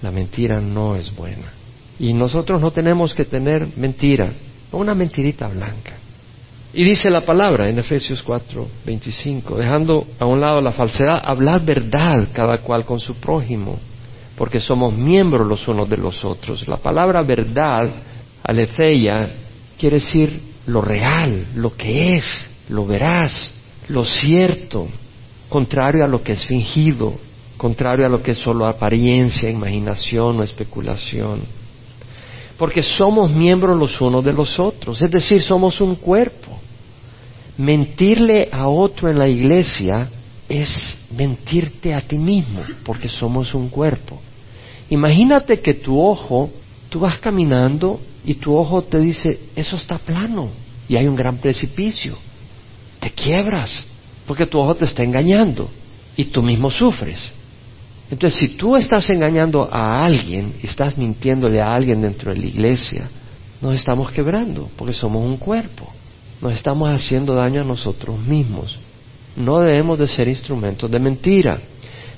La 0.00 0.12
mentira 0.12 0.60
no 0.60 0.94
es 0.94 1.14
buena. 1.14 1.63
Y 1.98 2.12
nosotros 2.12 2.60
no 2.60 2.70
tenemos 2.70 3.14
que 3.14 3.24
tener 3.24 3.68
mentira, 3.76 4.32
una 4.72 4.94
mentirita 4.94 5.48
blanca. 5.48 5.94
Y 6.72 6.82
dice 6.82 7.08
la 7.08 7.20
palabra 7.20 7.68
en 7.68 7.78
Efesios 7.78 8.20
4, 8.22 8.66
25, 8.84 9.56
dejando 9.56 10.08
a 10.18 10.26
un 10.26 10.40
lado 10.40 10.60
la 10.60 10.72
falsedad, 10.72 11.22
hablad 11.24 11.62
verdad 11.64 12.28
cada 12.32 12.58
cual 12.58 12.84
con 12.84 12.98
su 12.98 13.14
prójimo, 13.14 13.78
porque 14.36 14.58
somos 14.58 14.92
miembros 14.92 15.46
los 15.46 15.68
unos 15.68 15.88
de 15.88 15.96
los 15.96 16.24
otros. 16.24 16.66
La 16.66 16.78
palabra 16.78 17.22
verdad, 17.22 17.88
aletheia, 18.42 19.30
quiere 19.78 20.00
decir 20.00 20.40
lo 20.66 20.80
real, 20.80 21.46
lo 21.54 21.76
que 21.76 22.16
es, 22.16 22.24
lo 22.68 22.84
veraz, 22.86 23.52
lo 23.86 24.04
cierto, 24.04 24.88
contrario 25.48 26.04
a 26.04 26.08
lo 26.08 26.24
que 26.24 26.32
es 26.32 26.44
fingido, 26.44 27.14
contrario 27.56 28.04
a 28.04 28.08
lo 28.08 28.20
que 28.20 28.32
es 28.32 28.38
solo 28.38 28.66
apariencia, 28.66 29.48
imaginación 29.48 30.40
o 30.40 30.42
especulación 30.42 31.63
porque 32.56 32.82
somos 32.82 33.30
miembros 33.32 33.78
los 33.78 34.00
unos 34.00 34.24
de 34.24 34.32
los 34.32 34.58
otros, 34.58 35.00
es 35.02 35.10
decir, 35.10 35.42
somos 35.42 35.80
un 35.80 35.96
cuerpo. 35.96 36.60
mentirle 37.56 38.48
a 38.50 38.66
otro 38.66 39.08
en 39.08 39.16
la 39.16 39.28
iglesia 39.28 40.10
es 40.48 40.98
mentirte 41.16 41.94
a 41.94 42.00
ti 42.00 42.18
mismo, 42.18 42.62
porque 42.84 43.08
somos 43.08 43.54
un 43.54 43.68
cuerpo. 43.68 44.20
Imagínate 44.90 45.60
que 45.60 45.74
tu 45.74 46.00
ojo, 46.00 46.50
tú 46.88 47.00
vas 47.00 47.18
caminando 47.18 48.00
y 48.24 48.34
tu 48.34 48.56
ojo 48.56 48.82
te 48.82 48.98
dice, 48.98 49.38
eso 49.54 49.76
está 49.76 49.98
plano 49.98 50.50
y 50.88 50.96
hay 50.96 51.06
un 51.06 51.14
gran 51.14 51.38
precipicio. 51.38 52.18
Te 53.00 53.10
quiebras, 53.10 53.84
porque 54.26 54.46
tu 54.46 54.58
ojo 54.58 54.74
te 54.74 54.84
está 54.84 55.02
engañando 55.02 55.70
y 56.16 56.24
tú 56.24 56.42
mismo 56.42 56.70
sufres. 56.70 57.32
Entonces, 58.14 58.38
si 58.38 58.48
tú 58.50 58.76
estás 58.76 59.10
engañando 59.10 59.68
a 59.72 60.04
alguien 60.04 60.54
estás 60.62 60.96
mintiéndole 60.96 61.60
a 61.60 61.74
alguien 61.74 62.00
dentro 62.00 62.32
de 62.32 62.38
la 62.38 62.46
iglesia, 62.46 63.10
nos 63.60 63.74
estamos 63.74 64.12
quebrando, 64.12 64.70
porque 64.76 64.94
somos 64.94 65.20
un 65.20 65.36
cuerpo. 65.36 65.92
Nos 66.40 66.52
estamos 66.52 66.88
haciendo 66.90 67.34
daño 67.34 67.62
a 67.62 67.64
nosotros 67.64 68.16
mismos. 68.20 68.78
No 69.34 69.58
debemos 69.58 69.98
de 69.98 70.06
ser 70.06 70.28
instrumentos 70.28 70.88
de 70.88 71.00
mentira. 71.00 71.58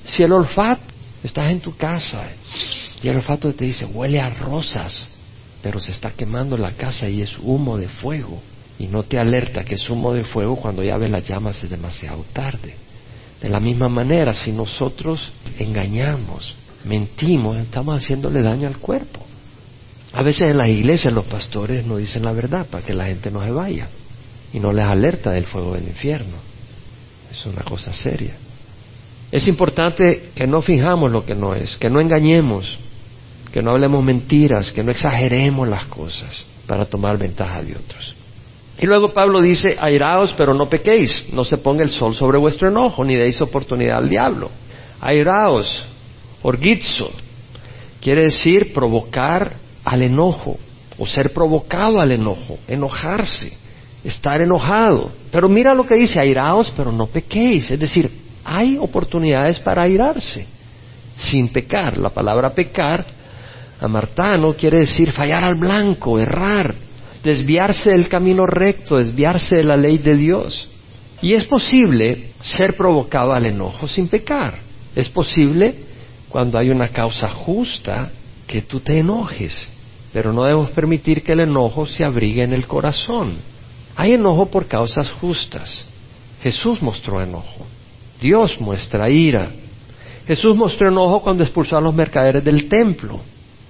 Si 0.04 0.22
el 0.22 0.32
olfato, 0.32 0.82
estás 1.24 1.50
en 1.50 1.60
tu 1.60 1.74
casa 1.74 2.28
y 3.02 3.08
el 3.08 3.16
olfato 3.16 3.54
te 3.54 3.64
dice, 3.64 3.86
huele 3.86 4.20
a 4.20 4.28
rosas, 4.28 5.08
pero 5.62 5.80
se 5.80 5.92
está 5.92 6.10
quemando 6.10 6.58
la 6.58 6.72
casa 6.72 7.08
y 7.08 7.22
es 7.22 7.38
humo 7.38 7.78
de 7.78 7.88
fuego, 7.88 8.42
y 8.78 8.86
no 8.86 9.04
te 9.04 9.18
alerta 9.18 9.64
que 9.64 9.76
es 9.76 9.88
humo 9.88 10.12
de 10.12 10.24
fuego 10.24 10.56
cuando 10.56 10.82
ya 10.82 10.98
ves 10.98 11.10
las 11.10 11.26
llamas 11.26 11.64
es 11.64 11.70
demasiado 11.70 12.22
tarde. 12.34 12.86
De 13.40 13.49
la 13.49 13.61
misma 13.61 13.88
manera, 13.88 14.35
si 14.35 14.52
nosotros 14.52 15.31
engañamos, 15.59 16.55
mentimos, 16.85 17.59
estamos 17.59 18.02
haciéndole 18.02 18.43
daño 18.43 18.69
al 18.69 18.78
cuerpo. 18.78 19.21
A 20.12 20.23
veces 20.23 20.50
en 20.50 20.57
las 20.57 20.69
iglesias 20.69 21.12
los 21.12 21.26
pastores 21.26 21.85
no 21.85 21.99
dicen 21.99 22.25
la 22.25 22.33
verdad 22.33 22.66
para 22.66 22.85
que 22.85 22.95
la 22.95 23.07
gente 23.07 23.31
no 23.31 23.45
se 23.45 23.50
vaya 23.50 23.88
y 24.52 24.61
no 24.61 24.73
les 24.73 24.87
alerta 24.87 25.33
del 25.33 25.45
fuego 25.45 25.75
del 25.75 25.85
infierno. 25.88 26.37
Es 27.31 27.45
una 27.45 27.62
cosa 27.62 27.93
seria. 27.93 28.35
Es 29.31 29.47
importante 29.49 30.31
que 30.35 30.47
no 30.47 30.62
fijamos 30.62 31.11
lo 31.11 31.26
que 31.26 31.35
no 31.35 31.55
es, 31.55 31.76
que 31.76 31.90
no 31.90 32.00
engañemos, 32.00 32.78
que 33.52 33.61
no 33.61 33.73
hablemos 33.73 34.02
mentiras, 34.05 34.73
que 34.73 34.83
no 34.83 34.93
exageremos 34.93 35.69
las 35.69 35.85
cosas 35.87 36.45
para 36.66 36.87
tomar 36.87 37.19
ventaja 37.19 37.62
de 37.62 37.73
otros. 37.73 38.14
Y 38.78 38.87
luego 38.87 39.12
Pablo 39.12 39.40
dice, 39.40 39.76
airaos 39.78 40.35
pero 40.35 40.52
no 40.52 40.68
pequéis, 40.68 41.26
no 41.33 41.45
se 41.45 41.59
ponga 41.59 41.83
el 41.83 41.88
sol 41.88 42.14
sobre 42.14 42.38
vuestro 42.38 42.68
enojo, 42.68 43.04
ni 43.04 43.14
deis 43.14 43.40
oportunidad 43.40 43.99
al 43.99 44.09
diablo. 44.09 44.50
Airaos, 45.00 45.85
orgizo, 46.42 47.11
quiere 48.00 48.25
decir 48.25 48.73
provocar 48.73 49.54
al 49.85 50.02
enojo, 50.02 50.59
o 50.99 51.06
ser 51.06 51.33
provocado 51.33 52.00
al 52.00 52.12
enojo, 52.12 52.59
enojarse, 52.68 53.52
estar 54.04 54.40
enojado. 54.42 55.11
Pero 55.30 55.49
mira 55.49 55.75
lo 55.75 55.85
que 55.85 55.95
dice, 55.95 56.21
airaos 56.21 56.73
pero 56.76 56.92
no 56.92 57.06
pequéis, 57.06 57.71
es 57.71 57.80
decir, 57.80 58.11
hay 58.45 58.76
oportunidades 58.78 59.59
para 59.59 59.83
airarse, 59.83 60.47
sin 61.16 61.49
pecar. 61.49 61.97
La 61.99 62.11
palabra 62.11 62.50
pecar, 62.50 63.04
amartano, 63.80 64.54
quiere 64.54 64.80
decir 64.80 65.12
fallar 65.12 65.45
al 65.45 65.56
blanco, 65.56 66.18
errar, 66.18 66.86
desviarse 67.26 67.90
del 67.90 68.09
camino 68.09 68.47
recto, 68.47 68.97
desviarse 68.97 69.56
de 69.56 69.64
la 69.64 69.76
ley 69.76 69.99
de 69.99 70.16
Dios. 70.16 70.68
Y 71.21 71.33
es 71.33 71.45
posible 71.45 72.30
ser 72.40 72.76
provocado 72.76 73.33
al 73.33 73.47
enojo 73.47 73.88
sin 73.88 74.06
pecar. 74.06 74.61
Es 74.95 75.11
posible 75.11 75.75
cuando 76.28 76.56
hay 76.56 76.71
una 76.71 76.88
causa 76.88 77.28
justa 77.28 78.12
que 78.47 78.62
tú 78.62 78.78
te 78.78 79.00
enojes, 79.00 79.66
pero 80.12 80.33
no 80.33 80.45
debemos 80.45 80.71
permitir 80.71 81.23
que 81.25 81.33
el 81.33 81.40
enojo 81.40 81.85
se 81.87 82.04
abrigue 82.04 82.45
en 82.45 82.52
el 82.52 82.66
corazón. 82.66 83.35
Hay 83.97 84.12
enojo 84.12 84.47
por 84.47 84.66
causas 84.66 85.11
justas. 85.11 85.85
Jesús 86.42 86.80
mostró 86.80 87.21
enojo. 87.21 87.66
Dios 88.21 88.61
muestra 88.61 89.11
ira. 89.11 89.50
Jesús 90.28 90.56
mostró 90.56 90.88
enojo 90.88 91.23
cuando 91.23 91.42
expulsó 91.42 91.76
a 91.76 91.80
los 91.80 91.95
mercaderes 91.95 92.45
del 92.45 92.68
templo. 92.68 93.21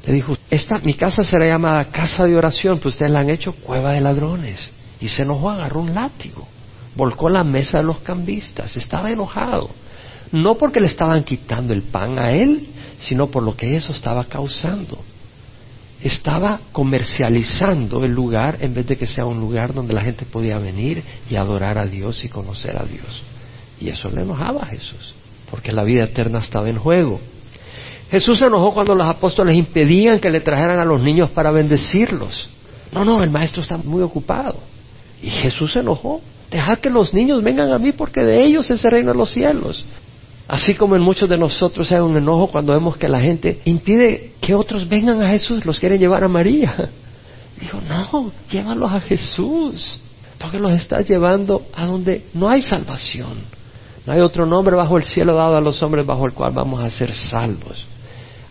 Le 0.07 0.13
dijo, 0.13 0.37
esta, 0.51 0.79
mi 0.79 0.95
casa 0.95 1.25
será 1.25 1.47
llamada 1.47 1.87
casa 1.87 2.25
de 2.25 2.37
oración, 2.37 2.79
pues 2.79 2.95
ustedes 2.95 3.11
la 3.11 3.21
han 3.21 3.31
hecho 3.31 3.53
cueva 3.53 3.93
de 3.93 4.01
ladrones. 4.01 4.71
Y 5.01 5.09
se 5.09 5.23
enojó, 5.23 5.51
agarró 5.51 5.81
un 5.81 5.95
látigo, 5.95 6.47
volcó 6.95 7.29
la 7.29 7.43
mesa 7.43 7.79
de 7.79 7.85
los 7.85 7.99
cambistas, 7.99 8.77
estaba 8.77 9.11
enojado. 9.11 9.69
No 10.31 10.57
porque 10.57 10.81
le 10.81 10.87
estaban 10.87 11.25
quitando 11.25 11.73
el 11.73 11.83
pan 11.83 12.19
a 12.19 12.33
él, 12.33 12.69
sino 13.01 13.29
por 13.29 13.43
lo 13.43 13.57
que 13.57 13.77
eso 13.77 13.93
estaba 13.93 14.25
causando. 14.25 14.99
Estaba 16.01 16.61
comercializando 16.73 18.05
el 18.05 18.13
lugar 18.13 18.59
en 18.61 18.75
vez 18.75 18.87
de 18.87 18.97
que 18.97 19.07
sea 19.07 19.25
un 19.25 19.41
lugar 19.41 19.75
donde 19.75 19.95
la 19.95 20.03
gente 20.03 20.25
podía 20.25 20.59
venir 20.59 21.03
y 21.29 21.35
adorar 21.35 21.79
a 21.79 21.87
Dios 21.87 22.25
y 22.25 22.29
conocer 22.29 22.77
a 22.81 22.85
Dios. 22.85 23.23
Y 23.81 23.89
eso 23.89 24.09
le 24.11 24.23
enojaba 24.23 24.63
a 24.63 24.67
Jesús, 24.67 25.15
porque 25.51 25.73
la 25.73 25.85
vida 25.85 26.05
eterna 26.05 26.39
estaba 26.39 26.69
en 26.71 26.79
juego. 26.79 27.21
Jesús 28.11 28.39
se 28.39 28.47
enojó 28.47 28.73
cuando 28.73 28.95
los 28.95 29.07
apóstoles 29.07 29.57
impedían 29.57 30.21
que 30.21 30.31
le 30.31 30.41
trajeran 30.41 30.79
a 30.79 30.85
los 30.85 31.03
niños 31.03 31.31
para 31.31 31.51
bendecirlos. 31.51 32.49
No, 32.93 33.05
no, 33.05 33.23
el 33.23 33.31
maestro 33.31 33.63
está 33.63 33.77
muy 33.77 34.03
ocupado. 34.03 34.57
Y 35.23 35.29
Jesús 35.29 35.73
se 35.73 35.81
enojó. 35.81 36.21
Dejad 36.51 36.79
que 36.79 36.91
los 36.91 37.13
niños 37.13 37.43
vengan 37.43 37.73
a 37.73 37.79
mí 37.79 37.93
porque 37.93 38.23
de 38.23 38.45
ellos 38.45 38.71
es 38.71 38.85
el 38.85 38.91
reino 38.93 39.13
de 39.13 39.19
los 39.19 39.31
cielos. 39.31 39.85
Así 40.47 40.75
como 40.75 40.95
en 40.95 41.03
muchos 41.03 41.29
de 41.29 41.37
nosotros 41.37 41.91
hay 41.91 41.99
un 41.99 42.17
enojo 42.17 42.47
cuando 42.47 42.73
vemos 42.73 42.97
que 42.97 43.09
la 43.09 43.19
gente 43.19 43.61
impide 43.65 44.35
que 44.41 44.55
otros 44.55 44.89
vengan 44.89 45.21
a 45.21 45.29
Jesús, 45.31 45.67
los 45.67 45.81
quieren 45.81 45.99
llevar 45.99 46.23
a 46.23 46.29
María. 46.29 46.91
Dijo, 47.61 47.81
no, 47.81 48.31
llévalos 48.49 48.93
a 48.93 49.01
Jesús, 49.01 49.99
porque 50.39 50.59
los 50.59 50.71
estás 50.71 51.09
llevando 51.09 51.63
a 51.75 51.87
donde 51.87 52.27
no 52.35 52.49
hay 52.49 52.63
salvación. 52.63 53.39
No 54.07 54.13
hay 54.13 54.21
otro 54.21 54.47
nombre 54.47 54.77
bajo 54.77 54.97
el 54.97 55.05
cielo 55.05 55.35
dado 55.35 55.57
a 55.57 55.61
los 55.61 55.83
hombres 55.83 56.07
bajo 56.07 56.27
el 56.27 56.33
cual 56.33 56.53
vamos 56.53 56.81
a 56.81 56.91
ser 56.91 57.13
salvos. 57.13 57.85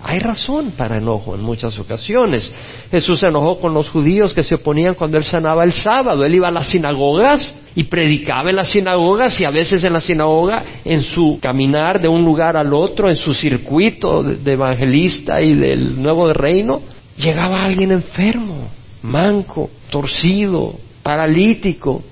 Hay 0.07 0.19
razón 0.19 0.73
para 0.77 0.97
enojo 0.97 1.33
en 1.33 1.41
muchas 1.41 1.79
ocasiones. 1.79 2.51
Jesús 2.91 3.19
se 3.19 3.27
enojó 3.27 3.59
con 3.59 3.73
los 3.73 3.89
judíos 3.89 4.35
que 4.35 4.43
se 4.43 4.53
oponían 4.53 4.93
cuando 4.93 5.17
él 5.17 5.23
sanaba 5.23 5.63
el 5.63 5.73
sábado. 5.73 6.23
Él 6.23 6.35
iba 6.35 6.47
a 6.47 6.51
las 6.51 6.67
sinagogas 6.67 7.55
y 7.73 7.85
predicaba 7.85 8.51
en 8.51 8.57
las 8.57 8.69
sinagogas 8.69 9.41
y 9.41 9.45
a 9.45 9.49
veces 9.49 9.83
en 9.83 9.93
la 9.93 9.99
sinagoga, 9.99 10.63
en 10.85 11.01
su 11.01 11.39
caminar 11.41 11.99
de 11.99 12.07
un 12.07 12.23
lugar 12.23 12.55
al 12.55 12.71
otro, 12.71 13.09
en 13.09 13.15
su 13.15 13.33
circuito 13.33 14.21
de 14.21 14.53
evangelista 14.53 15.41
y 15.41 15.55
del 15.55 15.99
nuevo 15.99 16.31
reino, 16.31 16.83
llegaba 17.17 17.65
alguien 17.65 17.89
enfermo, 17.89 18.67
manco, 19.01 19.71
torcido, 19.89 20.75
paralítico. 21.01 22.03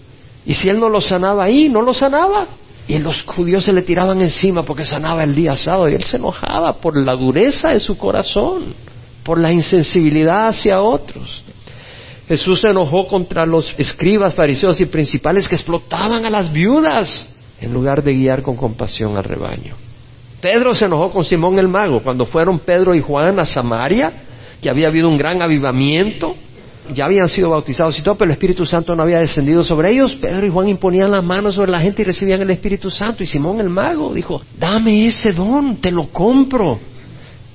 Y 0.47 0.55
si 0.55 0.67
él 0.67 0.79
no 0.79 0.89
lo 0.89 0.99
sanaba 0.99 1.43
ahí, 1.43 1.69
no 1.69 1.79
lo 1.79 1.93
sanaba. 1.93 2.47
Y 2.87 2.99
los 2.99 3.21
judíos 3.23 3.63
se 3.63 3.73
le 3.73 3.81
tiraban 3.81 4.21
encima 4.21 4.63
porque 4.63 4.85
sanaba 4.85 5.23
el 5.23 5.33
día 5.33 5.55
sábado 5.55 5.89
y 5.89 5.95
él 5.95 6.03
se 6.03 6.17
enojaba 6.17 6.73
por 6.73 6.97
la 6.97 7.15
dureza 7.15 7.69
de 7.69 7.79
su 7.79 7.97
corazón, 7.97 8.73
por 9.23 9.39
la 9.39 9.51
insensibilidad 9.51 10.49
hacia 10.49 10.81
otros. 10.81 11.43
Jesús 12.27 12.61
se 12.61 12.69
enojó 12.69 13.07
contra 13.07 13.45
los 13.45 13.73
escribas, 13.77 14.35
fariseos 14.35 14.79
y 14.81 14.85
principales 14.85 15.47
que 15.47 15.55
explotaban 15.55 16.25
a 16.25 16.29
las 16.29 16.51
viudas 16.51 17.25
en 17.59 17.73
lugar 17.73 18.03
de 18.03 18.13
guiar 18.13 18.41
con 18.41 18.55
compasión 18.55 19.15
al 19.17 19.23
rebaño. 19.23 19.75
Pedro 20.41 20.73
se 20.73 20.85
enojó 20.85 21.09
con 21.09 21.23
Simón 21.23 21.57
el 21.59 21.69
mago 21.69 22.01
cuando 22.01 22.25
fueron 22.25 22.59
Pedro 22.59 22.93
y 22.93 23.01
Juan 23.01 23.39
a 23.39 23.45
Samaria, 23.45 24.11
que 24.61 24.69
había 24.69 24.89
habido 24.89 25.07
un 25.07 25.17
gran 25.17 25.41
avivamiento 25.41 26.35
ya 26.91 27.05
habían 27.05 27.29
sido 27.29 27.49
bautizados 27.49 27.97
y 27.97 28.01
todo, 28.01 28.15
pero 28.15 28.29
el 28.29 28.33
Espíritu 28.33 28.65
Santo 28.65 28.95
no 28.95 29.03
había 29.03 29.19
descendido 29.19 29.63
sobre 29.63 29.91
ellos. 29.91 30.15
Pedro 30.15 30.45
y 30.45 30.49
Juan 30.49 30.67
imponían 30.67 31.11
las 31.11 31.23
manos 31.23 31.55
sobre 31.55 31.71
la 31.71 31.79
gente 31.79 32.01
y 32.01 32.05
recibían 32.05 32.41
el 32.41 32.49
Espíritu 32.49 32.89
Santo. 32.89 33.23
Y 33.23 33.25
Simón 33.25 33.59
el 33.59 33.69
mago 33.69 34.13
dijo, 34.13 34.41
dame 34.57 35.07
ese 35.07 35.31
don, 35.31 35.77
te 35.77 35.91
lo 35.91 36.07
compro. 36.07 36.79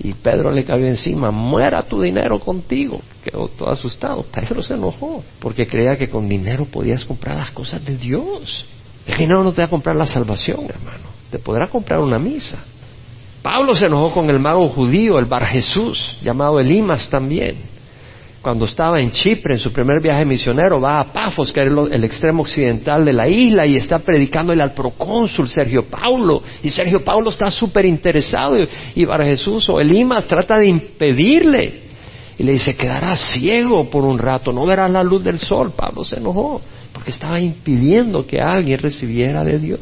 Y 0.01 0.13
Pedro 0.15 0.53
le 0.53 0.65
cayó 0.65 0.87
encima, 0.87 1.31
muera 1.31 1.83
tu 1.83 2.01
dinero 2.01 2.39
contigo. 2.39 3.01
Quedó 3.23 3.49
todo 3.49 3.71
asustado. 3.71 4.23
Pedro 4.23 4.63
se 4.63 4.75
enojó 4.75 5.23
porque 5.41 5.67
creía 5.67 5.97
que 5.97 6.09
con 6.09 6.29
dinero 6.29 6.65
podías 6.65 7.05
comprar 7.05 7.37
las 7.37 7.51
cosas 7.51 7.85
de 7.85 7.97
Dios. 7.97 8.65
El 9.07 9.19
dinero 9.19 9.43
no 9.43 9.53
te 9.53 9.61
va 9.61 9.67
a 9.67 9.71
comprar 9.71 9.97
la 9.97 10.07
salvación, 10.07 10.67
hermano. 10.69 11.09
Te 11.31 11.39
podrá 11.39 11.67
comprar 11.67 12.01
una 12.01 12.19
misa. 12.19 12.59
Pablo 13.43 13.75
se 13.75 13.87
enojó 13.87 14.13
con 14.13 14.31
el 14.31 14.41
mago 14.41 14.69
judío, 14.69 15.19
el 15.19 15.27
Bar 15.27 15.47
Jesús, 15.47 16.17
llamado 16.23 16.61
Elimas 16.61 17.09
también 17.09 17.78
cuando 18.43 18.67
estaba 18.67 19.01
en 19.01 19.11
Chipre, 19.11 19.55
en 19.55 19.61
su 19.61 19.73
primer 19.73 20.01
viaje 20.01 20.25
misionero, 20.25 20.81
va 20.81 21.01
a 21.01 21.13
Pafos, 21.13 21.53
que 21.53 21.61
es 21.61 21.67
el, 21.67 22.05
extremo 22.05 22.43
occidental 22.43 23.05
de 23.05 23.13
la 23.13 23.29
isla, 23.29 23.67
y 23.67 23.77
está 23.77 23.99
predicándole 23.99 24.63
al 24.63 24.73
procónsul 24.73 25.49
Sergio 25.49 25.85
Paulo. 25.87 26.43
Y 26.63 26.71
Sergio 26.71 27.03
Paulo 27.05 27.31
está 27.31 27.51
súper 27.51 27.85
interesado, 27.85 28.57
y, 28.95 29.07
para 29.07 29.27
Jesús 29.27 29.69
o 29.69 29.81
Elimas 29.81 30.25
trata 30.27 30.59
de 30.59 30.69
impedirle. 30.69 31.89
Y 32.39 32.45
le 32.45 32.53
dice, 32.53 32.77
quedarás 32.77 33.33
ciego 33.33 33.91
por 33.91 34.05
un 34.05 34.17
rato, 34.17 34.53
no 34.53 34.65
verás 34.65 34.91
la 34.93 35.03
luz 35.03 35.25
del 35.25 35.41
sol. 35.41 35.73
Pablo 35.77 36.05
se 36.05 36.17
enojó, 36.17 36.61
porque 36.93 37.11
estaba 37.11 37.41
impidiendo 37.41 38.25
que 38.25 38.41
alguien 38.41 38.79
recibiera 38.79 39.43
de 39.43 39.59
Dios. 39.59 39.81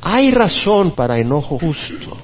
Hay 0.00 0.30
razón 0.30 0.92
para 0.92 1.18
enojo 1.18 1.58
justo, 1.58 2.16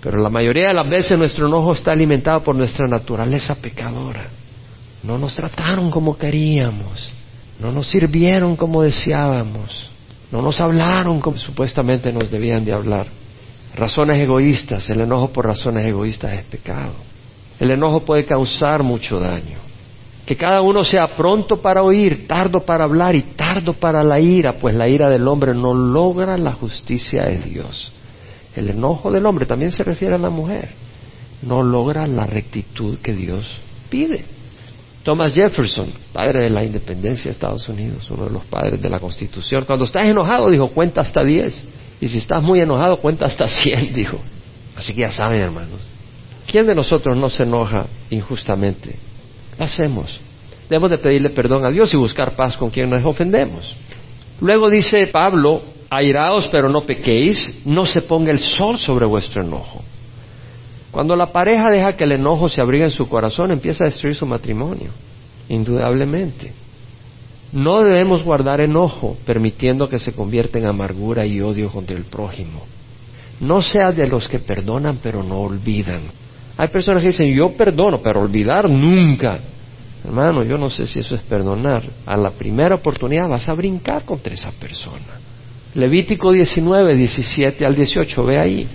pero 0.00 0.18
la 0.18 0.28
mayoría 0.28 0.68
de 0.68 0.74
las 0.74 0.88
veces 0.88 1.16
nuestro 1.16 1.46
enojo 1.46 1.72
está 1.72 1.92
alimentado 1.92 2.42
por 2.42 2.56
nuestra 2.56 2.88
naturaleza 2.88 3.54
pecadora. 3.54 4.41
No 5.02 5.18
nos 5.18 5.34
trataron 5.34 5.90
como 5.90 6.16
queríamos. 6.16 7.12
no 7.58 7.70
nos 7.70 7.88
sirvieron 7.88 8.56
como 8.56 8.82
deseábamos, 8.82 9.88
no 10.32 10.42
nos 10.42 10.60
hablaron 10.60 11.20
como 11.20 11.38
supuestamente 11.38 12.12
nos 12.12 12.30
debían 12.30 12.64
de 12.64 12.72
hablar. 12.72 13.06
Razones 13.76 14.18
egoístas, 14.18 14.88
el 14.90 15.02
enojo 15.02 15.28
por 15.32 15.46
razones 15.46 15.84
egoístas 15.86 16.32
es 16.32 16.42
pecado. 16.42 16.94
El 17.60 17.70
enojo 17.70 18.00
puede 18.00 18.24
causar 18.24 18.82
mucho 18.82 19.20
daño. 19.20 19.58
Que 20.26 20.36
cada 20.36 20.60
uno 20.60 20.84
sea 20.84 21.16
pronto 21.16 21.60
para 21.60 21.82
oír, 21.82 22.26
tardo 22.26 22.64
para 22.64 22.84
hablar 22.84 23.14
y 23.14 23.22
tardo 23.22 23.74
para 23.74 24.02
la 24.02 24.20
ira, 24.20 24.54
pues 24.54 24.74
la 24.74 24.88
ira 24.88 25.08
del 25.10 25.26
hombre 25.28 25.54
no 25.54 25.74
logra 25.74 26.36
la 26.36 26.52
justicia 26.52 27.22
de 27.24 27.38
Dios. 27.38 27.92
El 28.54 28.70
enojo 28.70 29.10
del 29.10 29.26
hombre 29.26 29.46
también 29.46 29.72
se 29.72 29.84
refiere 29.84 30.14
a 30.14 30.18
la 30.18 30.30
mujer. 30.30 30.70
No 31.42 31.62
logra 31.62 32.06
la 32.06 32.26
rectitud 32.26 32.98
que 32.98 33.14
Dios 33.14 33.58
pide. 33.88 34.24
Thomas 35.02 35.34
Jefferson, 35.34 35.88
padre 36.12 36.44
de 36.44 36.50
la 36.50 36.64
independencia 36.64 37.24
de 37.24 37.32
Estados 37.32 37.68
Unidos, 37.68 38.08
uno 38.10 38.24
de 38.24 38.30
los 38.30 38.44
padres 38.44 38.80
de 38.80 38.88
la 38.88 39.00
Constitución, 39.00 39.64
cuando 39.64 39.84
estás 39.84 40.06
enojado 40.06 40.48
dijo, 40.50 40.68
cuenta 40.68 41.00
hasta 41.00 41.24
diez. 41.24 41.64
Y 42.00 42.08
si 42.08 42.18
estás 42.18 42.42
muy 42.42 42.60
enojado, 42.60 42.96
cuenta 42.98 43.26
hasta 43.26 43.48
cien, 43.48 43.92
dijo. 43.94 44.18
Así 44.76 44.94
que 44.94 45.02
ya 45.02 45.10
saben, 45.10 45.40
hermanos. 45.40 45.80
¿Quién 46.46 46.66
de 46.66 46.74
nosotros 46.74 47.16
no 47.16 47.30
se 47.30 47.44
enoja 47.44 47.86
injustamente? 48.10 48.96
Lo 49.58 49.64
hacemos. 49.64 50.20
Debemos 50.68 50.90
de 50.90 50.98
pedirle 50.98 51.30
perdón 51.30 51.66
a 51.66 51.70
Dios 51.70 51.92
y 51.94 51.96
buscar 51.96 52.34
paz 52.34 52.56
con 52.56 52.70
quien 52.70 52.88
nos 52.88 53.04
ofendemos. 53.04 53.74
Luego 54.40 54.70
dice 54.70 55.06
Pablo, 55.08 55.62
airaos 55.90 56.48
pero 56.48 56.68
no 56.68 56.86
pequéis, 56.86 57.62
no 57.64 57.86
se 57.86 58.02
ponga 58.02 58.30
el 58.30 58.38
sol 58.38 58.78
sobre 58.78 59.06
vuestro 59.06 59.44
enojo. 59.44 59.82
Cuando 60.92 61.16
la 61.16 61.32
pareja 61.32 61.70
deja 61.70 61.96
que 61.96 62.04
el 62.04 62.12
enojo 62.12 62.50
se 62.50 62.60
abriga 62.60 62.84
en 62.84 62.90
su 62.90 63.08
corazón, 63.08 63.50
empieza 63.50 63.84
a 63.84 63.88
destruir 63.88 64.14
su 64.14 64.26
matrimonio, 64.26 64.90
indudablemente. 65.48 66.52
No 67.50 67.82
debemos 67.82 68.22
guardar 68.22 68.60
enojo, 68.60 69.16
permitiendo 69.24 69.88
que 69.88 69.98
se 69.98 70.12
convierta 70.12 70.58
en 70.58 70.66
amargura 70.66 71.24
y 71.24 71.40
odio 71.40 71.70
contra 71.70 71.96
el 71.96 72.04
prójimo. 72.04 72.62
No 73.40 73.62
seas 73.62 73.96
de 73.96 74.06
los 74.06 74.28
que 74.28 74.38
perdonan 74.38 74.98
pero 75.02 75.22
no 75.22 75.40
olvidan. 75.40 76.02
Hay 76.58 76.68
personas 76.68 77.02
que 77.02 77.08
dicen, 77.08 77.34
yo 77.34 77.50
perdono, 77.56 78.02
pero 78.02 78.20
olvidar 78.20 78.70
nunca. 78.70 79.40
Hermano, 80.04 80.44
yo 80.44 80.58
no 80.58 80.68
sé 80.68 80.86
si 80.86 81.00
eso 81.00 81.14
es 81.14 81.22
perdonar. 81.22 81.84
A 82.04 82.18
la 82.18 82.30
primera 82.30 82.74
oportunidad 82.74 83.28
vas 83.28 83.48
a 83.48 83.54
brincar 83.54 84.04
contra 84.04 84.34
esa 84.34 84.50
persona. 84.50 85.20
Levítico 85.74 86.32
19, 86.32 86.96
17 86.96 87.64
al 87.64 87.74
18, 87.74 88.24
ve 88.24 88.38
ahí. 88.38 88.68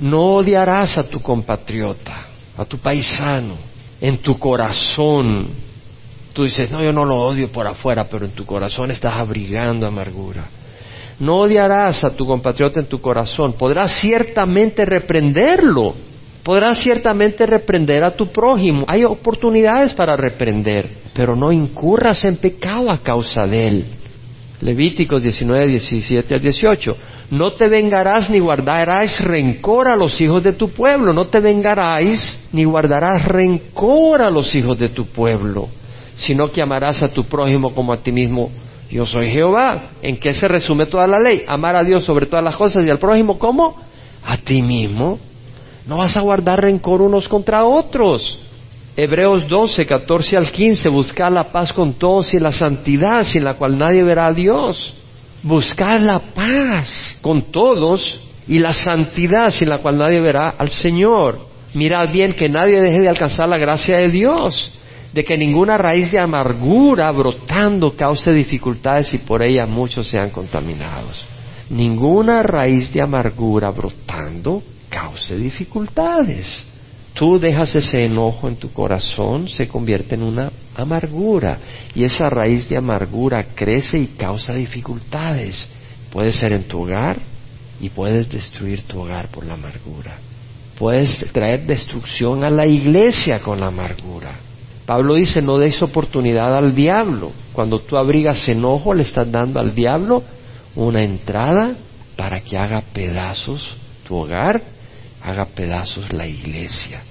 No 0.00 0.36
odiarás 0.36 0.96
a 0.98 1.04
tu 1.04 1.20
compatriota, 1.20 2.26
a 2.56 2.64
tu 2.64 2.78
paisano, 2.78 3.56
en 4.00 4.18
tu 4.18 4.38
corazón. 4.38 5.48
Tú 6.32 6.44
dices, 6.44 6.70
no, 6.70 6.82
yo 6.82 6.92
no 6.92 7.04
lo 7.04 7.16
odio 7.16 7.50
por 7.50 7.66
afuera, 7.66 8.06
pero 8.08 8.24
en 8.24 8.32
tu 8.32 8.46
corazón 8.46 8.90
estás 8.90 9.14
abrigando 9.14 9.86
amargura. 9.86 10.48
No 11.18 11.40
odiarás 11.40 12.04
a 12.04 12.10
tu 12.10 12.24
compatriota 12.24 12.78
en 12.78 12.86
tu 12.86 13.00
corazón. 13.00 13.54
Podrás 13.54 14.00
ciertamente 14.00 14.84
reprenderlo. 14.84 15.94
Podrás 16.44 16.78
ciertamente 16.78 17.44
reprender 17.44 18.04
a 18.04 18.12
tu 18.12 18.28
prójimo. 18.28 18.84
Hay 18.86 19.04
oportunidades 19.04 19.92
para 19.94 20.16
reprender, 20.16 20.88
pero 21.12 21.34
no 21.34 21.50
incurras 21.50 22.24
en 22.24 22.36
pecado 22.36 22.88
a 22.90 22.98
causa 22.98 23.42
de 23.42 23.68
él. 23.68 23.86
Levíticos 24.60 25.22
19, 25.22 25.66
17 25.66 26.34
al 26.34 26.40
18. 26.40 26.96
No 27.30 27.52
te 27.52 27.68
vengarás 27.68 28.30
ni 28.30 28.38
guardarás 28.38 29.20
rencor 29.20 29.88
a 29.88 29.96
los 29.96 30.18
hijos 30.20 30.42
de 30.42 30.54
tu 30.54 30.70
pueblo. 30.70 31.12
No 31.12 31.26
te 31.26 31.40
vengarás 31.40 32.38
ni 32.52 32.64
guardarás 32.64 33.24
rencor 33.26 34.22
a 34.22 34.30
los 34.30 34.54
hijos 34.54 34.78
de 34.78 34.88
tu 34.88 35.06
pueblo, 35.06 35.68
sino 36.14 36.48
que 36.48 36.62
amarás 36.62 37.02
a 37.02 37.12
tu 37.12 37.24
prójimo 37.24 37.74
como 37.74 37.92
a 37.92 37.98
ti 37.98 38.12
mismo. 38.12 38.50
Yo 38.90 39.04
soy 39.04 39.26
Jehová. 39.30 39.90
¿En 40.00 40.16
qué 40.16 40.32
se 40.32 40.48
resume 40.48 40.86
toda 40.86 41.06
la 41.06 41.18
ley? 41.18 41.42
Amar 41.46 41.76
a 41.76 41.84
Dios 41.84 42.04
sobre 42.04 42.24
todas 42.24 42.44
las 42.44 42.56
cosas 42.56 42.84
y 42.86 42.90
al 42.90 42.98
prójimo 42.98 43.38
como 43.38 43.76
a 44.24 44.38
ti 44.38 44.62
mismo. 44.62 45.18
No 45.86 45.98
vas 45.98 46.16
a 46.16 46.20
guardar 46.20 46.62
rencor 46.62 47.02
unos 47.02 47.28
contra 47.28 47.64
otros. 47.64 48.38
Hebreos 48.96 49.46
12, 49.46 49.84
14 49.84 50.36
al 50.38 50.50
15, 50.50 50.88
buscar 50.88 51.30
la 51.30 51.52
paz 51.52 51.72
con 51.72 51.92
todos 51.94 52.32
y 52.34 52.38
la 52.38 52.50
santidad 52.50 53.22
sin 53.22 53.44
la 53.44 53.54
cual 53.54 53.76
nadie 53.76 54.02
verá 54.02 54.26
a 54.26 54.32
Dios. 54.32 54.94
Buscar 55.42 56.02
la 56.02 56.18
paz 56.18 57.16
con 57.20 57.42
todos 57.52 58.20
y 58.46 58.58
la 58.58 58.72
santidad 58.72 59.50
sin 59.50 59.68
la 59.68 59.78
cual 59.78 59.98
nadie 59.98 60.20
verá 60.20 60.50
al 60.50 60.68
Señor. 60.70 61.40
Mirad 61.74 62.10
bien 62.10 62.32
que 62.32 62.48
nadie 62.48 62.80
deje 62.80 63.00
de 63.00 63.08
alcanzar 63.08 63.48
la 63.48 63.58
gracia 63.58 63.98
de 63.98 64.10
Dios, 64.10 64.72
de 65.12 65.24
que 65.24 65.36
ninguna 65.36 65.78
raíz 65.78 66.10
de 66.10 66.20
amargura 66.20 67.10
brotando 67.12 67.94
cause 67.94 68.32
dificultades 68.32 69.12
y 69.14 69.18
por 69.18 69.42
ella 69.42 69.66
muchos 69.66 70.08
sean 70.08 70.30
contaminados. 70.30 71.24
Ninguna 71.70 72.42
raíz 72.42 72.92
de 72.92 73.02
amargura 73.02 73.70
brotando 73.70 74.62
cause 74.88 75.36
dificultades 75.36 76.66
tú 77.18 77.40
dejas 77.40 77.74
ese 77.74 78.04
enojo 78.04 78.46
en 78.46 78.54
tu 78.56 78.72
corazón, 78.72 79.48
se 79.48 79.66
convierte 79.66 80.14
en 80.14 80.22
una 80.22 80.52
amargura 80.76 81.58
y 81.92 82.04
esa 82.04 82.30
raíz 82.30 82.68
de 82.68 82.76
amargura 82.76 83.44
crece 83.56 83.98
y 83.98 84.06
causa 84.06 84.54
dificultades. 84.54 85.66
Puede 86.12 86.30
ser 86.32 86.52
en 86.52 86.68
tu 86.68 86.82
hogar 86.82 87.20
y 87.80 87.88
puedes 87.88 88.30
destruir 88.30 88.82
tu 88.82 89.00
hogar 89.00 89.32
por 89.32 89.44
la 89.44 89.54
amargura. 89.54 90.16
Puedes 90.78 91.26
traer 91.32 91.66
destrucción 91.66 92.44
a 92.44 92.50
la 92.50 92.66
iglesia 92.66 93.40
con 93.40 93.58
la 93.58 93.66
amargura. 93.66 94.38
Pablo 94.86 95.14
dice, 95.14 95.42
no 95.42 95.58
des 95.58 95.82
oportunidad 95.82 96.56
al 96.56 96.72
diablo. 96.72 97.32
Cuando 97.52 97.80
tú 97.80 97.96
abrigas 97.96 98.48
enojo, 98.48 98.94
le 98.94 99.02
estás 99.02 99.30
dando 99.30 99.58
al 99.58 99.74
diablo 99.74 100.22
una 100.76 101.02
entrada 101.02 101.76
para 102.14 102.40
que 102.42 102.56
haga 102.56 102.80
pedazos 102.92 103.74
tu 104.06 104.14
hogar 104.14 104.77
haga 105.28 105.44
pedazos 105.44 106.12
la 106.12 106.26
iglesia. 106.26 107.02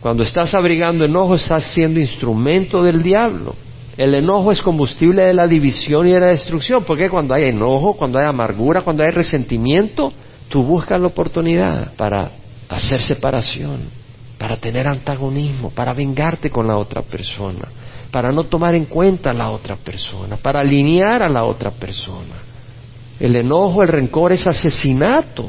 Cuando 0.00 0.22
estás 0.22 0.54
abrigando 0.54 1.04
enojo, 1.04 1.34
estás 1.34 1.64
siendo 1.72 1.98
instrumento 1.98 2.82
del 2.82 3.02
diablo. 3.02 3.54
El 3.96 4.14
enojo 4.14 4.52
es 4.52 4.60
combustible 4.60 5.22
de 5.22 5.34
la 5.34 5.46
división 5.46 6.06
y 6.06 6.12
de 6.12 6.20
la 6.20 6.26
destrucción, 6.28 6.84
porque 6.84 7.08
cuando 7.08 7.34
hay 7.34 7.44
enojo, 7.44 7.94
cuando 7.94 8.18
hay 8.18 8.26
amargura, 8.26 8.82
cuando 8.82 9.02
hay 9.02 9.10
resentimiento, 9.10 10.12
tú 10.48 10.62
buscas 10.62 11.00
la 11.00 11.06
oportunidad 11.06 11.94
para 11.94 12.30
hacer 12.68 13.00
separación, 13.00 13.82
para 14.38 14.56
tener 14.56 14.86
antagonismo, 14.86 15.70
para 15.70 15.94
vengarte 15.94 16.50
con 16.50 16.66
la 16.66 16.76
otra 16.76 17.02
persona, 17.02 17.68
para 18.10 18.30
no 18.30 18.44
tomar 18.44 18.74
en 18.74 18.86
cuenta 18.86 19.30
a 19.30 19.34
la 19.34 19.50
otra 19.50 19.76
persona, 19.76 20.36
para 20.36 20.60
alinear 20.60 21.22
a 21.22 21.28
la 21.28 21.44
otra 21.44 21.70
persona. 21.70 22.34
El 23.18 23.36
enojo, 23.36 23.82
el 23.82 23.88
rencor 23.88 24.32
es 24.32 24.46
asesinato. 24.46 25.48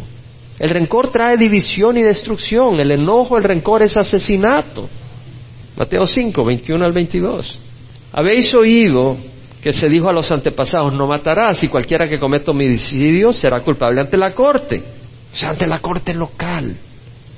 El 0.58 0.70
rencor 0.70 1.12
trae 1.12 1.38
división 1.38 1.98
y 1.98 2.04
destrucción. 2.04 2.80
El 2.80 2.92
enojo, 2.92 3.38
el 3.38 3.44
rencor 3.44 3.84
es 3.84 3.98
asesinato. 3.98 4.88
Mateo 5.76 6.08
5, 6.08 6.46
21 6.46 6.86
al 6.86 6.94
22. 6.94 7.60
Habéis 8.14 8.54
oído 8.54 9.18
que 9.62 9.74
se 9.74 9.90
dijo 9.90 10.08
a 10.08 10.14
los 10.14 10.32
antepasados, 10.32 10.94
no 10.94 11.08
matarás 11.08 11.64
y 11.64 11.68
cualquiera 11.68 12.08
que 12.08 12.20
cometa 12.20 12.52
homicidio 12.52 13.34
será 13.34 13.62
culpable 13.62 14.00
ante 14.00 14.16
la 14.16 14.34
corte, 14.34 14.84
o 15.34 15.36
sea, 15.36 15.50
ante 15.50 15.66
la 15.66 15.80
corte 15.80 16.14
local. 16.14 16.76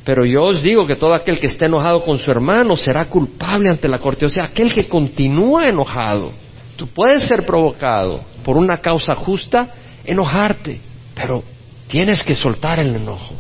Pero 0.04 0.26
yo 0.26 0.44
os 0.44 0.62
digo 0.62 0.86
que 0.86 0.98
todo 0.98 1.16
aquel 1.16 1.40
que 1.40 1.48
esté 1.48 1.66
enojado 1.66 2.04
con 2.04 2.18
su 2.18 2.30
hermano 2.30 2.76
será 2.76 3.06
culpable 3.06 3.70
ante 3.70 3.88
la 3.88 4.00
corte, 4.00 4.26
o 4.26 4.30
sea, 4.30 4.44
aquel 4.44 4.74
que 4.74 4.88
continúa 4.88 5.68
enojado. 5.68 6.34
Tú 6.76 6.88
puedes 6.88 7.24
ser 7.24 7.46
provocado 7.46 8.22
por 8.44 8.58
una 8.58 8.78
causa 8.78 9.16
justa, 9.16 9.70
enojarte, 10.06 10.82
pero 11.16 11.44
Tienes 11.88 12.24
que 12.24 12.36
soltar 12.36 12.80
el 12.80 12.96
enojo. 12.96 13.36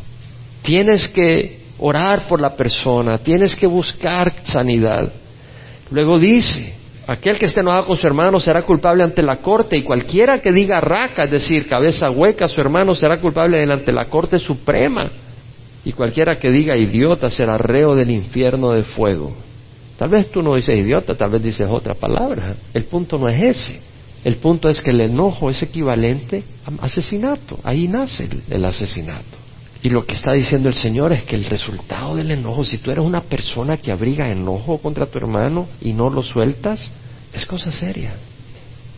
Tienes 0.62 1.08
que 1.10 1.62
orar 1.80 2.28
por 2.28 2.42
la 2.42 2.56
persona. 2.56 3.18
Tienes 3.18 3.56
que 3.56 3.68
buscar 3.68 4.34
sanidad. 4.44 5.12
Luego 5.90 6.20
dice, 6.20 6.74
aquel 7.08 7.38
que 7.38 7.46
esté 7.46 7.62
enojado 7.62 7.88
con 7.88 7.98
su 7.98 8.08
hermano 8.08 8.40
será 8.40 8.64
culpable 8.64 9.04
ante 9.04 9.22
la 9.22 9.38
corte 9.38 9.78
y 9.78 9.84
cualquiera 9.84 10.42
que 10.42 10.52
diga 10.52 10.82
raca, 10.82 11.24
es 11.24 11.32
decir, 11.32 11.68
cabeza 11.68 12.10
hueca 12.10 12.48
su 12.48 12.60
hermano 12.60 12.94
será 12.94 13.20
culpable 13.20 13.58
delante 13.58 13.92
la 13.92 14.06
corte 14.06 14.40
suprema. 14.40 15.10
Y 15.86 15.94
cualquiera 15.94 16.38
que 16.38 16.52
diga 16.52 16.76
idiota 16.76 17.30
será 17.30 17.58
reo 17.58 17.96
del 17.96 18.12
infierno 18.12 18.72
de 18.72 18.84
fuego. 18.84 19.34
Tal 19.98 20.10
vez 20.10 20.30
tú 20.30 20.42
no 20.42 20.56
dices 20.56 20.78
idiota, 20.78 21.16
tal 21.16 21.32
vez 21.32 21.42
dices 21.42 21.68
otra 21.70 21.94
palabra. 21.94 22.56
El 22.74 22.86
punto 22.86 23.18
no 23.18 23.28
es 23.30 23.42
ese. 23.42 23.87
El 24.24 24.38
punto 24.38 24.68
es 24.70 24.82
que 24.82 24.92
el 24.92 25.02
enojo 25.02 25.50
es 25.50 25.62
equivalente 25.64 26.44
a 26.66 26.86
asesinato. 26.86 27.60
Ahí 27.64 27.88
nace 27.88 28.28
el, 28.50 28.66
asesinato. 28.66 29.38
Y 29.82 29.90
lo 29.90 30.06
que 30.06 30.16
está 30.16 30.34
diciendo 30.34 30.68
el 30.68 30.76
Señor 30.76 31.14
es 31.14 31.24
que 31.24 31.36
el 31.36 31.46
resultado 31.46 32.16
del 32.16 32.32
enojo, 32.32 32.66
si 32.66 32.80
tú 32.80 32.92
eres 32.92 33.06
una 33.06 33.22
persona 33.22 33.78
que 33.78 33.92
abriga 33.92 34.30
enojo 34.30 34.80
contra 34.80 35.06
tu 35.06 35.18
hermano 35.18 35.68
y 35.80 35.94
no 35.94 36.10
lo 36.10 36.24
sueltas, 36.24 36.82
es 37.34 37.46
cosa 37.46 37.72
seria. 37.72 38.16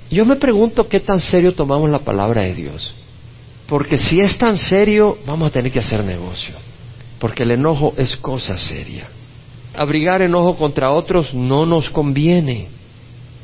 Yo 0.09 0.25
me 0.25 0.37
pregunto 0.37 0.87
qué 0.87 0.99
tan 0.99 1.19
serio 1.19 1.53
tomamos 1.53 1.89
la 1.89 1.99
palabra 1.99 2.43
de 2.43 2.55
Dios. 2.55 2.93
Porque 3.67 3.97
si 3.97 4.19
es 4.19 4.37
tan 4.37 4.57
serio, 4.57 5.19
vamos 5.27 5.49
a 5.49 5.51
tener 5.51 5.71
que 5.71 5.79
hacer 5.79 6.03
negocio. 6.03 6.55
Porque 7.19 7.43
el 7.43 7.51
enojo 7.51 7.93
es 7.97 8.15
cosa 8.15 8.57
seria. 8.57 9.07
Abrigar 9.75 10.23
enojo 10.23 10.55
contra 10.55 10.89
otros 10.89 11.33
no 11.33 11.67
nos 11.67 11.91
conviene. 11.91 12.78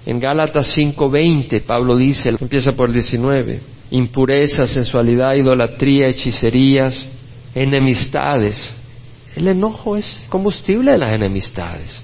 En 0.06 0.20
Gálatas 0.20 0.76
5:20, 0.76 1.62
Pablo 1.62 1.96
dice, 1.96 2.30
empieza 2.30 2.74
por 2.74 2.90
el 2.90 2.94
19, 2.94 3.60
impureza, 3.92 4.68
sensualidad, 4.68 5.34
idolatría, 5.36 6.08
hechicerías, 6.08 7.08
enemistades. 7.56 8.76
El 9.36 9.48
enojo 9.48 9.98
es 9.98 10.26
combustible 10.30 10.92
de 10.92 10.98
las 11.00 11.14
enemistades. 11.14 12.02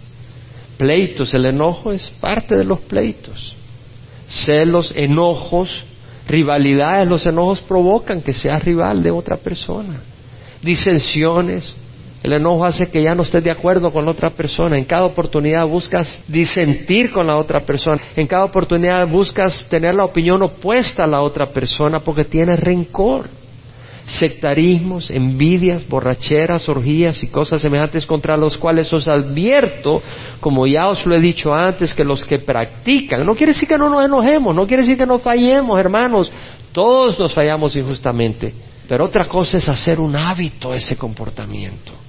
Pleitos, 0.78 1.34
el 1.36 1.46
enojo 1.46 1.92
es 1.92 2.10
parte 2.20 2.58
de 2.58 2.66
los 2.66 2.80
pleitos. 2.80 3.56
Celos, 4.28 4.92
enojos, 4.96 5.84
rivalidades, 6.28 7.08
los 7.08 7.26
enojos 7.26 7.62
provocan 7.62 8.22
que 8.22 8.34
seas 8.34 8.64
rival 8.64 9.04
de 9.04 9.12
otra 9.12 9.38
persona. 9.38 10.02
Disensiones, 10.62 11.76
el 12.23 12.34
enojo 12.34 12.65
hace 12.65 12.88
que 12.88 13.01
ya 13.01 13.15
no 13.15 13.23
estés 13.23 13.43
de 13.43 13.49
acuerdo 13.49 13.91
con 13.91 14.05
la 14.05 14.12
otra 14.12 14.29
persona. 14.29 14.77
En 14.77 14.86
cada 14.86 15.05
oportunidad 15.05 15.65
buscas 15.65 16.21
disentir 16.27 17.12
con 17.12 17.25
la 17.25 17.38
otra 17.38 17.62
persona. 17.62 17.99
En 18.15 18.27
cada 18.27 18.45
oportunidad 18.45 19.07
buscas 19.07 19.65
tener 19.67 19.95
la 19.95 20.05
opinión 20.05 20.41
opuesta 20.43 21.03
a 21.03 21.07
la 21.07 21.21
otra 21.21 21.47
persona 21.47 21.99
porque 21.99 22.25
tienes 22.25 22.60
rencor. 22.60 23.27
Sectarismos, 24.05 25.10
envidias, 25.10 25.88
borracheras, 25.88 26.67
orgías 26.69 27.23
y 27.23 27.27
cosas 27.27 27.62
semejantes 27.62 28.05
contra 28.05 28.36
los 28.36 28.57
cuales 28.57 28.91
os 28.93 29.07
advierto, 29.07 30.01
como 30.39 30.67
ya 30.67 30.89
os 30.89 31.05
lo 31.05 31.15
he 31.15 31.19
dicho 31.19 31.53
antes, 31.53 31.93
que 31.93 32.03
los 32.03 32.25
que 32.25 32.39
practican, 32.39 33.25
no 33.25 33.36
quiere 33.36 33.53
decir 33.53 33.69
que 33.69 33.77
no 33.77 33.89
nos 33.89 34.03
enojemos, 34.03 34.55
no 34.55 34.65
quiere 34.65 34.84
decir 34.84 34.97
que 34.97 35.05
no 35.05 35.19
fallemos, 35.19 35.79
hermanos, 35.79 36.31
todos 36.71 37.19
nos 37.19 37.34
fallamos 37.34 37.75
injustamente, 37.75 38.53
pero 38.89 39.05
otra 39.05 39.25
cosa 39.25 39.57
es 39.57 39.69
hacer 39.69 39.99
un 39.99 40.15
hábito 40.15 40.73
ese 40.73 40.97
comportamiento. 40.97 42.01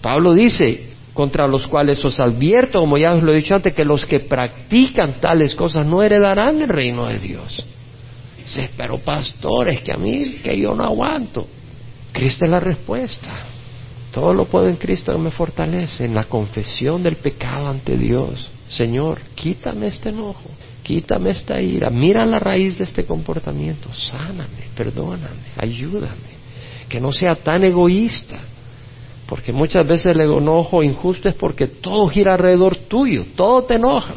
Pablo 0.00 0.34
dice, 0.34 0.90
contra 1.12 1.48
los 1.48 1.66
cuales 1.66 2.04
os 2.04 2.20
advierto, 2.20 2.80
como 2.80 2.96
ya 2.96 3.14
os 3.14 3.22
lo 3.22 3.32
he 3.32 3.36
dicho 3.36 3.54
antes, 3.54 3.74
que 3.74 3.84
los 3.84 4.06
que 4.06 4.20
practican 4.20 5.20
tales 5.20 5.54
cosas 5.54 5.86
no 5.86 6.02
heredarán 6.02 6.62
el 6.62 6.68
reino 6.68 7.06
de 7.06 7.18
Dios. 7.18 7.66
Dice, 8.36 8.70
pero 8.76 8.98
pastores, 8.98 9.82
que 9.82 9.92
a 9.92 9.96
mí, 9.96 10.36
que 10.42 10.56
yo 10.58 10.74
no 10.74 10.84
aguanto. 10.84 11.46
Cristo 12.12 12.44
es 12.44 12.50
la 12.50 12.60
respuesta. 12.60 13.46
Todo 14.12 14.32
lo 14.32 14.46
puedo 14.46 14.68
en 14.68 14.76
Cristo 14.76 15.12
que 15.12 15.18
me 15.18 15.30
fortalece, 15.30 16.04
en 16.04 16.14
la 16.14 16.24
confesión 16.24 17.02
del 17.02 17.16
pecado 17.16 17.68
ante 17.68 17.96
Dios. 17.96 18.50
Señor, 18.68 19.20
quítame 19.34 19.88
este 19.88 20.10
enojo, 20.10 20.50
quítame 20.82 21.30
esta 21.30 21.60
ira, 21.60 21.90
mira 21.90 22.24
la 22.26 22.38
raíz 22.38 22.78
de 22.78 22.84
este 22.84 23.04
comportamiento, 23.04 23.92
sáname, 23.92 24.68
perdóname, 24.76 25.52
ayúdame, 25.56 26.36
que 26.88 27.00
no 27.00 27.12
sea 27.12 27.34
tan 27.34 27.64
egoísta, 27.64 28.38
porque 29.28 29.52
muchas 29.52 29.86
veces 29.86 30.16
el 30.16 30.22
enojo 30.22 30.82
injusto 30.82 31.28
es 31.28 31.34
porque 31.34 31.66
todo 31.66 32.08
gira 32.08 32.32
alrededor 32.32 32.76
tuyo, 32.76 33.26
todo 33.36 33.62
te 33.64 33.74
enoja. 33.74 34.14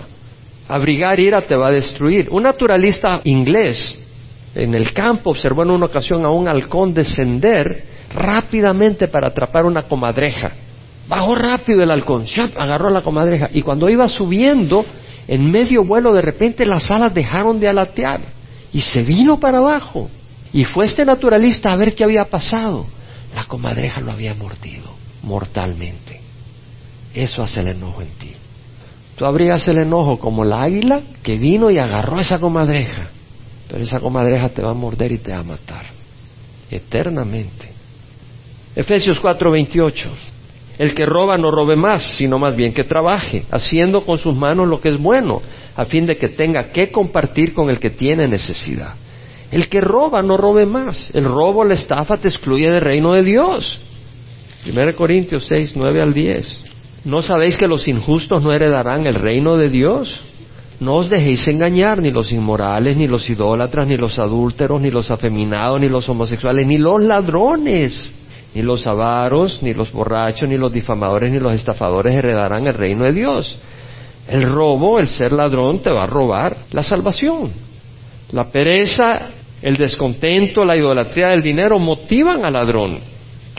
Abrigar 0.69 1.19
ira 1.19 1.41
te 1.41 1.53
va 1.53 1.67
a 1.67 1.71
destruir. 1.71 2.29
Un 2.31 2.43
naturalista 2.43 3.19
inglés 3.25 3.93
en 4.55 4.73
el 4.73 4.93
campo 4.93 5.31
observó 5.31 5.63
en 5.63 5.71
una 5.71 5.87
ocasión 5.87 6.25
a 6.25 6.29
un 6.29 6.47
halcón 6.47 6.93
descender 6.93 7.83
rápidamente 8.15 9.09
para 9.09 9.27
atrapar 9.27 9.65
una 9.65 9.83
comadreja. 9.83 10.53
Bajó 11.09 11.35
rápido 11.35 11.83
el 11.83 11.91
halcón, 11.91 12.25
agarró 12.57 12.89
la 12.89 13.01
comadreja 13.01 13.49
y 13.51 13.63
cuando 13.63 13.89
iba 13.89 14.07
subiendo, 14.07 14.85
en 15.27 15.51
medio 15.51 15.83
vuelo 15.83 16.13
de 16.13 16.21
repente 16.21 16.65
las 16.65 16.89
alas 16.89 17.13
dejaron 17.13 17.59
de 17.59 17.67
alatear 17.67 18.21
y 18.71 18.79
se 18.79 19.03
vino 19.03 19.41
para 19.41 19.57
abajo. 19.57 20.09
Y 20.53 20.63
fue 20.63 20.85
este 20.85 21.03
naturalista 21.03 21.73
a 21.73 21.75
ver 21.75 21.95
qué 21.95 22.05
había 22.05 22.23
pasado. 22.23 22.85
La 23.35 23.43
comadreja 23.43 23.99
lo 23.99 24.11
había 24.11 24.33
mordido 24.35 25.00
mortalmente. 25.23 26.21
Eso 27.13 27.41
hace 27.41 27.61
el 27.61 27.67
enojo 27.67 28.01
en 28.01 28.09
ti. 28.09 28.33
Tú 29.15 29.25
abrigas 29.25 29.67
el 29.67 29.77
enojo 29.77 30.17
como 30.17 30.43
la 30.43 30.63
águila 30.63 31.01
que 31.21 31.37
vino 31.37 31.69
y 31.69 31.77
agarró 31.77 32.19
esa 32.19 32.39
comadreja, 32.39 33.09
pero 33.69 33.83
esa 33.83 33.99
comadreja 33.99 34.49
te 34.49 34.61
va 34.61 34.71
a 34.71 34.75
morder 34.75 35.11
y 35.11 35.17
te 35.17 35.31
va 35.31 35.39
a 35.39 35.43
matar 35.43 35.87
eternamente. 36.69 37.69
Efesios 38.75 39.21
4:28. 39.21 40.09
El 40.77 40.95
que 40.95 41.05
roba 41.05 41.37
no 41.37 41.51
robe 41.51 41.75
más, 41.75 42.15
sino 42.15 42.39
más 42.39 42.55
bien 42.55 42.73
que 42.73 42.83
trabaje, 42.83 43.45
haciendo 43.51 44.01
con 44.01 44.17
sus 44.17 44.35
manos 44.35 44.67
lo 44.67 44.81
que 44.81 44.89
es 44.89 44.97
bueno, 44.97 45.41
a 45.75 45.85
fin 45.85 46.05
de 46.05 46.17
que 46.17 46.29
tenga 46.29 46.71
que 46.71 46.89
compartir 46.89 47.53
con 47.53 47.69
el 47.69 47.79
que 47.79 47.91
tiene 47.91 48.27
necesidad. 48.27 48.95
El 49.51 49.67
que 49.67 49.81
roba 49.81 50.23
no 50.23 50.37
robe 50.37 50.65
más. 50.65 51.11
El 51.13 51.25
robo, 51.25 51.65
la 51.65 51.73
estafa 51.73 52.17
te 52.17 52.29
excluye 52.29 52.71
del 52.71 52.81
reino 52.81 53.13
de 53.13 53.23
Dios. 53.23 53.79
1 54.67 54.95
Corintios 54.95 55.45
6, 55.47 55.73
9 55.75 56.01
al 56.01 56.13
10. 56.13 56.63
¿No 57.05 57.21
sabéis 57.21 57.57
que 57.57 57.67
los 57.67 57.87
injustos 57.87 58.43
no 58.43 58.53
heredarán 58.53 59.07
el 59.07 59.15
reino 59.15 59.57
de 59.57 59.69
Dios? 59.69 60.21
No 60.79 60.95
os 60.95 61.09
dejéis 61.09 61.47
engañar, 61.47 62.01
ni 62.01 62.11
los 62.11 62.31
inmorales, 62.31 62.97
ni 62.97 63.07
los 63.07 63.29
idólatras, 63.29 63.87
ni 63.87 63.97
los 63.97 64.17
adúlteros, 64.19 64.81
ni 64.81 64.91
los 64.91 65.09
afeminados, 65.09 65.79
ni 65.79 65.89
los 65.89 66.07
homosexuales, 66.09 66.65
ni 66.65 66.77
los 66.77 67.01
ladrones, 67.01 68.13
ni 68.53 68.61
los 68.61 68.85
avaros, 68.85 69.61
ni 69.63 69.73
los 69.73 69.91
borrachos, 69.91 70.47
ni 70.47 70.57
los 70.57 70.71
difamadores, 70.71 71.31
ni 71.31 71.39
los 71.39 71.53
estafadores 71.53 72.13
heredarán 72.13 72.67
el 72.67 72.73
reino 72.73 73.05
de 73.05 73.13
Dios. 73.13 73.59
El 74.27 74.43
robo, 74.43 74.99
el 74.99 75.07
ser 75.07 75.31
ladrón, 75.31 75.81
te 75.81 75.91
va 75.91 76.03
a 76.03 76.07
robar 76.07 76.57
la 76.71 76.83
salvación. 76.83 77.51
La 78.31 78.49
pereza, 78.49 79.29
el 79.61 79.77
descontento, 79.77 80.63
la 80.65 80.77
idolatría 80.77 81.29
del 81.29 81.41
dinero 81.41 81.79
motivan 81.79 82.45
al 82.45 82.53
ladrón. 82.53 83.10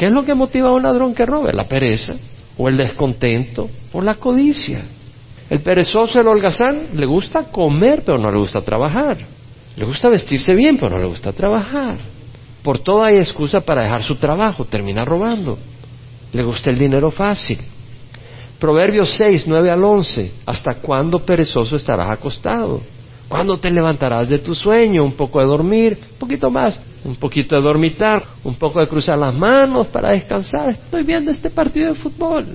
¿Qué 0.03 0.07
es 0.07 0.13
lo 0.13 0.25
que 0.25 0.35
motiva 0.35 0.69
a 0.69 0.73
un 0.73 0.83
ladrón 0.83 1.15
que 1.15 1.25
robe? 1.25 1.53
La 1.53 1.69
pereza, 1.69 2.15
o 2.59 2.69
el 2.69 2.77
descontento, 2.77 3.71
o 3.93 4.01
la 4.03 4.17
codicia. 4.17 4.83
El 5.49 5.61
perezoso, 5.61 6.21
el 6.21 6.27
holgazán, 6.27 6.89
le 6.95 7.07
gusta 7.07 7.45
comer, 7.45 8.03
pero 8.05 8.19
no 8.19 8.33
le 8.33 8.39
gusta 8.39 8.63
trabajar. 8.63 9.17
Le 9.77 9.85
gusta 9.85 10.09
vestirse 10.09 10.55
bien, 10.57 10.77
pero 10.77 10.97
no 10.97 10.99
le 10.99 11.07
gusta 11.07 11.31
trabajar. 11.33 12.01
Por 12.65 12.81
todo 12.81 13.05
hay 13.05 13.19
excusa 13.19 13.61
para 13.61 13.83
dejar 13.83 14.03
su 14.03 14.17
trabajo, 14.17 14.65
termina 14.65 15.05
robando. 15.05 15.57
Le 16.33 16.43
gusta 16.43 16.73
el 16.73 16.79
dinero 16.81 17.13
fácil. 17.13 17.61
Proverbios 18.59 19.15
6, 19.17 19.45
9 19.47 19.71
al 19.71 19.85
11. 19.85 20.33
¿Hasta 20.47 20.81
cuándo 20.83 21.25
perezoso 21.25 21.77
estarás 21.77 22.11
acostado? 22.11 22.81
¿Cuándo 23.29 23.57
te 23.57 23.71
levantarás 23.71 24.29
de 24.29 24.41
tu 24.41 24.53
sueño? 24.53 25.05
Un 25.05 25.13
poco 25.13 25.39
de 25.39 25.47
dormir, 25.47 25.97
un 26.15 26.19
poquito 26.19 26.51
más, 26.51 26.81
un 27.05 27.17
poquito 27.17 27.57
de 27.57 27.63
dormitar, 27.63 28.23
un 28.45 28.55
poco 28.55 28.81
de 28.81 28.87
cruzar 28.87 29.19
las 29.19 29.35
manos 29.35 29.89
para 29.89 30.11
descansar. 30.11 30.71
Estoy 30.71 31.03
viendo 31.03 31.31
este 31.31 31.51
partido 31.51 31.89
de 31.89 31.95
fútbol. 31.95 32.47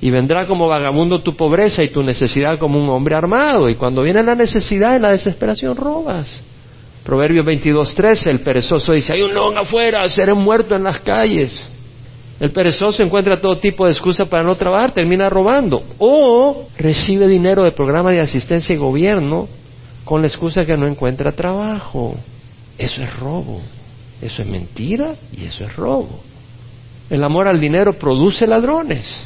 Y 0.00 0.10
vendrá 0.10 0.46
como 0.46 0.68
vagabundo 0.68 1.20
tu 1.20 1.34
pobreza 1.34 1.82
y 1.82 1.88
tu 1.88 2.02
necesidad 2.02 2.58
como 2.58 2.82
un 2.82 2.88
hombre 2.88 3.14
armado. 3.14 3.68
Y 3.68 3.74
cuando 3.74 4.02
viene 4.02 4.22
la 4.22 4.34
necesidad 4.34 4.96
y 4.96 5.00
la 5.00 5.10
desesperación, 5.10 5.76
robas. 5.76 6.42
Proverbios 7.04 7.44
22.13, 7.44 8.30
el 8.30 8.40
perezoso 8.40 8.92
dice, 8.92 9.12
hay 9.12 9.22
un 9.22 9.34
león 9.34 9.56
afuera, 9.58 10.08
seré 10.08 10.34
muerto 10.34 10.74
en 10.74 10.84
las 10.84 11.00
calles. 11.00 11.70
El 12.40 12.50
perezoso 12.50 13.02
encuentra 13.02 13.40
todo 13.40 13.58
tipo 13.58 13.86
de 13.86 13.92
excusa 13.92 14.26
para 14.26 14.42
no 14.42 14.56
trabajar, 14.56 14.92
termina 14.92 15.28
robando. 15.28 15.82
O 15.98 16.66
recibe 16.76 17.28
dinero 17.28 17.62
de 17.62 17.72
programa 17.72 18.10
de 18.10 18.20
asistencia 18.20 18.74
y 18.74 18.78
gobierno 18.78 19.48
con 20.04 20.20
la 20.20 20.26
excusa 20.26 20.64
que 20.64 20.76
no 20.76 20.86
encuentra 20.86 21.32
trabajo. 21.32 22.14
Eso 22.76 23.02
es 23.02 23.18
robo, 23.18 23.60
eso 24.24 24.40
es 24.40 24.48
mentira 24.48 25.14
y 25.32 25.44
eso 25.44 25.64
es 25.64 25.76
robo. 25.76 26.20
El 27.10 27.22
amor 27.22 27.46
al 27.46 27.60
dinero 27.60 27.92
produce 27.98 28.46
ladrones. 28.46 29.22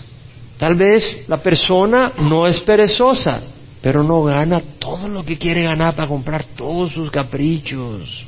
Tal 0.58 0.74
vez 0.74 1.22
la 1.28 1.38
persona 1.38 2.14
no 2.18 2.48
es 2.48 2.58
perezosa, 2.60 3.42
pero 3.80 4.02
no 4.02 4.24
gana 4.24 4.60
todo 4.80 5.08
lo 5.08 5.24
que 5.24 5.38
quiere 5.38 5.62
ganar 5.62 5.94
para 5.94 6.08
comprar 6.08 6.44
todos 6.56 6.92
sus 6.92 7.12
caprichos. 7.12 8.24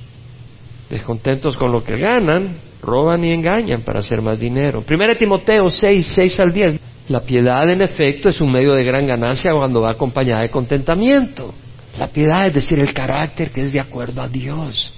Descontentos 0.89 1.57
con 1.57 1.73
lo 1.73 1.83
que 1.83 1.97
ganan, 1.97 2.57
roban 2.81 3.25
y 3.25 3.33
engañan 3.33 3.83
para 3.83 3.99
hacer 3.99 4.23
más 4.23 4.39
dinero. 4.39 4.83
Primero 4.83 5.17
Timoteo 5.17 5.69
6, 5.69 6.07
6 6.15 6.41
al 6.41 6.53
10. 6.53 6.81
La 7.09 7.23
piedad 7.23 7.69
en 7.69 7.83
efecto 7.83 8.29
es 8.29 8.41
un 8.41 8.53
medio 8.53 8.75
de 8.75 8.85
gran 8.85 9.09
ganancia 9.09 9.53
cuando 9.53 9.81
va 9.81 9.91
acompañada 9.91 10.43
de 10.43 10.51
contentamiento. 10.51 11.53
La 11.99 12.07
piedad 12.07 12.47
es 12.47 12.55
decir, 12.55 12.79
el 12.79 12.95
carácter 12.95 13.51
que 13.51 13.63
es 13.63 13.73
de 13.73 13.81
acuerdo 13.81 14.23
a 14.23 14.29
Dios. 14.29 14.93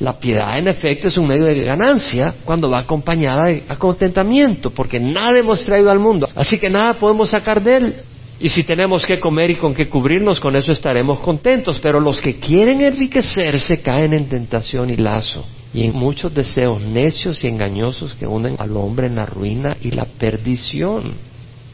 La 0.00 0.18
piedad, 0.18 0.58
en 0.58 0.66
efecto, 0.66 1.08
es 1.08 1.16
un 1.18 1.26
medio 1.26 1.44
de 1.44 1.62
ganancia 1.62 2.34
cuando 2.44 2.70
va 2.70 2.80
acompañada 2.80 3.48
de 3.48 3.64
contentamiento, 3.78 4.70
porque 4.70 4.98
nada 4.98 5.38
hemos 5.38 5.62
traído 5.64 5.90
al 5.90 5.98
mundo, 5.98 6.26
así 6.34 6.58
que 6.58 6.70
nada 6.70 6.94
podemos 6.94 7.30
sacar 7.30 7.62
de 7.62 7.76
él. 7.76 7.94
Y 8.40 8.48
si 8.48 8.64
tenemos 8.64 9.04
que 9.04 9.20
comer 9.20 9.50
y 9.50 9.56
con 9.56 9.74
qué 9.74 9.86
cubrirnos, 9.86 10.40
con 10.40 10.56
eso 10.56 10.72
estaremos 10.72 11.20
contentos. 11.20 11.78
Pero 11.82 12.00
los 12.00 12.22
que 12.22 12.36
quieren 12.36 12.80
enriquecerse 12.80 13.82
caen 13.82 14.14
en 14.14 14.30
tentación 14.30 14.88
y 14.88 14.96
lazo, 14.96 15.44
y 15.74 15.84
en 15.84 15.92
muchos 15.92 16.32
deseos 16.32 16.80
necios 16.80 17.44
y 17.44 17.48
engañosos 17.48 18.14
que 18.14 18.26
unen 18.26 18.56
al 18.58 18.74
hombre 18.78 19.08
en 19.08 19.16
la 19.16 19.26
ruina 19.26 19.76
y 19.82 19.90
la 19.90 20.06
perdición. 20.06 21.12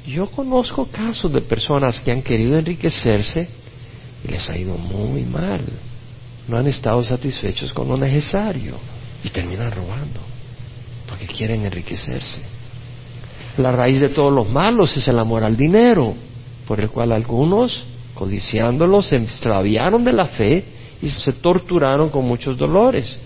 Yo 0.04 0.26
conozco 0.26 0.86
casos 0.86 1.32
de 1.32 1.40
personas 1.40 2.00
que 2.00 2.10
han 2.10 2.22
querido 2.22 2.58
enriquecerse 2.58 3.48
y 4.26 4.32
les 4.32 4.50
ha 4.50 4.58
ido 4.58 4.76
muy 4.76 5.22
mal. 5.22 5.62
No 6.48 6.58
han 6.58 6.66
estado 6.66 7.02
satisfechos 7.02 7.72
con 7.72 7.88
lo 7.88 7.96
necesario 7.96 8.76
y 9.24 9.30
terminan 9.30 9.70
robando 9.70 10.20
porque 11.08 11.26
quieren 11.26 11.64
enriquecerse. 11.64 12.40
La 13.58 13.72
raíz 13.72 14.00
de 14.00 14.10
todos 14.10 14.32
los 14.32 14.48
malos 14.48 14.96
es 14.96 15.08
el 15.08 15.18
amor 15.18 15.44
al 15.44 15.56
dinero, 15.56 16.14
por 16.66 16.80
el 16.80 16.90
cual 16.90 17.12
algunos 17.12 17.86
codiciándolos, 18.16 19.08
se 19.08 19.16
extraviaron 19.16 20.02
de 20.02 20.12
la 20.12 20.26
fe 20.26 20.64
y 21.00 21.08
se 21.08 21.34
torturaron 21.34 22.10
con 22.10 22.24
muchos 22.24 22.56
dolores. 22.56 23.16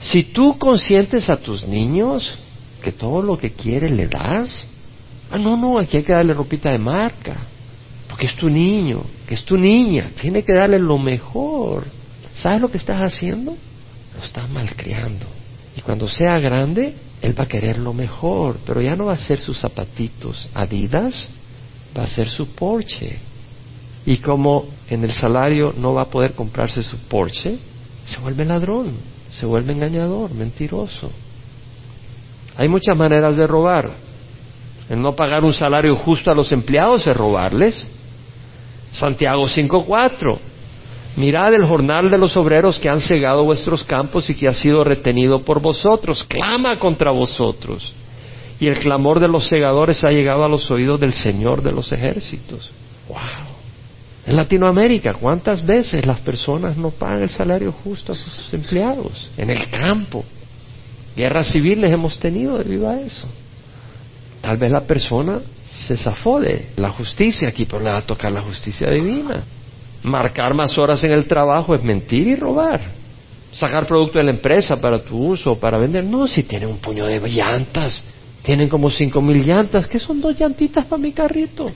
Si 0.00 0.24
tú 0.24 0.58
consientes 0.58 1.30
a 1.30 1.36
tus 1.36 1.66
niños 1.66 2.36
que 2.82 2.92
todo 2.92 3.22
lo 3.22 3.38
que 3.38 3.52
quieren 3.52 3.96
le 3.96 4.08
das, 4.08 4.64
ah, 5.30 5.38
no, 5.38 5.56
no, 5.56 5.78
aquí 5.78 5.96
hay 5.96 6.02
que 6.02 6.12
darle 6.12 6.34
ropita 6.34 6.70
de 6.70 6.78
marca, 6.78 7.36
porque 8.08 8.26
es 8.26 8.36
tu 8.36 8.50
niño, 8.50 9.02
que 9.26 9.34
es 9.34 9.44
tu 9.44 9.56
niña, 9.56 10.10
tiene 10.20 10.42
que 10.42 10.52
darle 10.52 10.78
lo 10.78 10.98
mejor. 10.98 11.86
¿Sabes 12.38 12.60
lo 12.60 12.70
que 12.70 12.78
estás 12.78 13.00
haciendo? 13.00 13.56
Lo 14.16 14.24
estás 14.24 14.48
malcriando. 14.48 15.26
Y 15.76 15.80
cuando 15.80 16.08
sea 16.08 16.38
grande, 16.38 16.94
él 17.20 17.38
va 17.38 17.44
a 17.44 17.48
querer 17.48 17.78
lo 17.78 17.92
mejor, 17.92 18.58
pero 18.64 18.80
ya 18.80 18.94
no 18.94 19.06
va 19.06 19.14
a 19.14 19.18
ser 19.18 19.40
sus 19.40 19.58
zapatitos 19.58 20.48
Adidas, 20.54 21.26
va 21.96 22.04
a 22.04 22.06
ser 22.06 22.28
su 22.28 22.48
Porsche. 22.54 23.18
Y 24.06 24.18
como 24.18 24.66
en 24.88 25.02
el 25.04 25.12
salario 25.12 25.74
no 25.76 25.94
va 25.94 26.02
a 26.02 26.10
poder 26.10 26.34
comprarse 26.34 26.82
su 26.82 26.96
Porsche, 26.98 27.58
se 28.04 28.20
vuelve 28.20 28.44
ladrón, 28.44 28.92
se 29.32 29.44
vuelve 29.44 29.72
engañador, 29.72 30.32
mentiroso. 30.32 31.10
Hay 32.56 32.68
muchas 32.68 32.96
maneras 32.96 33.36
de 33.36 33.46
robar. 33.46 33.90
El 34.88 35.02
no 35.02 35.14
pagar 35.14 35.44
un 35.44 35.52
salario 35.52 35.94
justo 35.96 36.30
a 36.30 36.34
los 36.34 36.50
empleados 36.52 37.06
es 37.06 37.16
robarles. 37.16 37.86
Santiago 38.92 39.46
5.4. 39.46 40.38
Mirad 41.18 41.52
el 41.52 41.66
jornal 41.66 42.10
de 42.10 42.16
los 42.16 42.36
obreros 42.36 42.78
que 42.78 42.88
han 42.88 43.00
cegado 43.00 43.42
vuestros 43.42 43.82
campos 43.82 44.30
y 44.30 44.36
que 44.36 44.46
ha 44.46 44.52
sido 44.52 44.84
retenido 44.84 45.40
por 45.40 45.60
vosotros. 45.60 46.22
Clama 46.22 46.78
contra 46.78 47.10
vosotros. 47.10 47.92
Y 48.60 48.68
el 48.68 48.78
clamor 48.78 49.18
de 49.18 49.26
los 49.26 49.48
segadores 49.48 50.04
ha 50.04 50.10
llegado 50.10 50.44
a 50.44 50.48
los 50.48 50.70
oídos 50.70 51.00
del 51.00 51.12
Señor 51.12 51.60
de 51.60 51.72
los 51.72 51.90
ejércitos. 51.90 52.70
¡Wow! 53.08 53.18
En 54.26 54.36
Latinoamérica, 54.36 55.14
¿cuántas 55.14 55.66
veces 55.66 56.06
las 56.06 56.20
personas 56.20 56.76
no 56.76 56.90
pagan 56.90 57.22
el 57.22 57.30
salario 57.30 57.72
justo 57.72 58.12
a 58.12 58.14
sus 58.14 58.54
empleados? 58.54 59.28
En 59.36 59.50
el 59.50 59.68
campo. 59.70 60.24
Guerras 61.16 61.48
civiles 61.48 61.90
hemos 61.90 62.16
tenido 62.20 62.58
debido 62.58 62.88
a 62.88 62.96
eso. 62.96 63.26
Tal 64.40 64.56
vez 64.56 64.70
la 64.70 64.82
persona 64.82 65.40
se 65.84 65.96
zafó 65.96 66.38
de 66.38 66.68
la 66.76 66.90
justicia 66.90 67.48
aquí, 67.48 67.64
pero 67.64 67.82
le 67.82 67.90
va 67.90 67.98
a 67.98 68.02
tocar 68.02 68.30
la 68.30 68.42
justicia 68.42 68.88
divina. 68.88 69.42
Marcar 70.02 70.54
más 70.54 70.76
horas 70.78 71.02
en 71.04 71.12
el 71.12 71.26
trabajo 71.26 71.74
es 71.74 71.82
mentir 71.82 72.28
y 72.28 72.36
robar. 72.36 72.80
Sacar 73.52 73.86
producto 73.86 74.18
de 74.18 74.24
la 74.24 74.30
empresa 74.30 74.76
para 74.76 74.98
tu 74.98 75.16
uso 75.16 75.52
o 75.52 75.58
para 75.58 75.78
vender. 75.78 76.06
No, 76.06 76.26
si 76.26 76.42
tienen 76.42 76.68
un 76.68 76.78
puño 76.78 77.06
de 77.06 77.18
llantas, 77.28 78.04
tienen 78.42 78.68
como 78.68 78.90
cinco 78.90 79.20
mil 79.20 79.44
llantas, 79.44 79.86
¿qué 79.86 79.98
son 79.98 80.20
dos 80.20 80.38
llantitas 80.38 80.84
para 80.84 81.00
mi 81.02 81.12
carrito? 81.12 81.70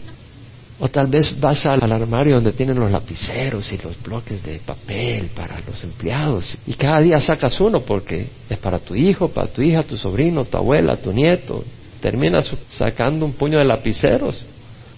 O 0.79 0.89
tal 0.89 1.07
vez 1.07 1.39
vas 1.39 1.65
al 1.67 1.93
armario 1.93 2.35
donde 2.35 2.53
tienen 2.53 2.79
los 2.79 2.91
lapiceros 2.91 3.73
y 3.73 3.79
los 3.79 4.03
bloques 4.03 4.43
de 4.43 4.59
papel 4.59 5.31
para 5.35 5.61
los 5.61 5.85
empleados 5.85 6.59
y 6.67 6.75
cada 6.75 7.01
día 7.01 7.21
sacas 7.21 7.61
uno 7.61 7.81
porque 7.81 8.27
es 8.51 8.59
para 8.59 8.79
tu 8.81 8.95
hijo, 8.95 9.29
para 9.29 9.47
tu 9.49 9.63
hija, 9.63 9.83
tu 9.83 9.97
sobrino, 9.97 10.45
tu 10.45 10.57
abuela, 10.57 10.97
tu 10.97 11.13
nieto. 11.13 11.63
Terminas 12.01 12.53
sacando 12.71 13.25
un 13.25 13.35
puño 13.35 13.59
de 13.59 13.65
lapiceros. 13.65 14.45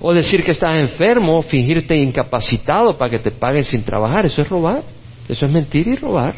O 0.00 0.12
decir 0.12 0.42
que 0.42 0.50
estás 0.50 0.78
enfermo, 0.78 1.40
fingirte 1.42 1.96
incapacitado 1.96 2.96
para 2.96 3.10
que 3.10 3.18
te 3.18 3.30
paguen 3.30 3.64
sin 3.64 3.82
trabajar, 3.82 4.26
eso 4.26 4.42
es 4.42 4.48
robar. 4.48 4.82
Eso 5.28 5.46
es 5.46 5.52
mentir 5.52 5.88
y 5.88 5.96
robar. 5.96 6.34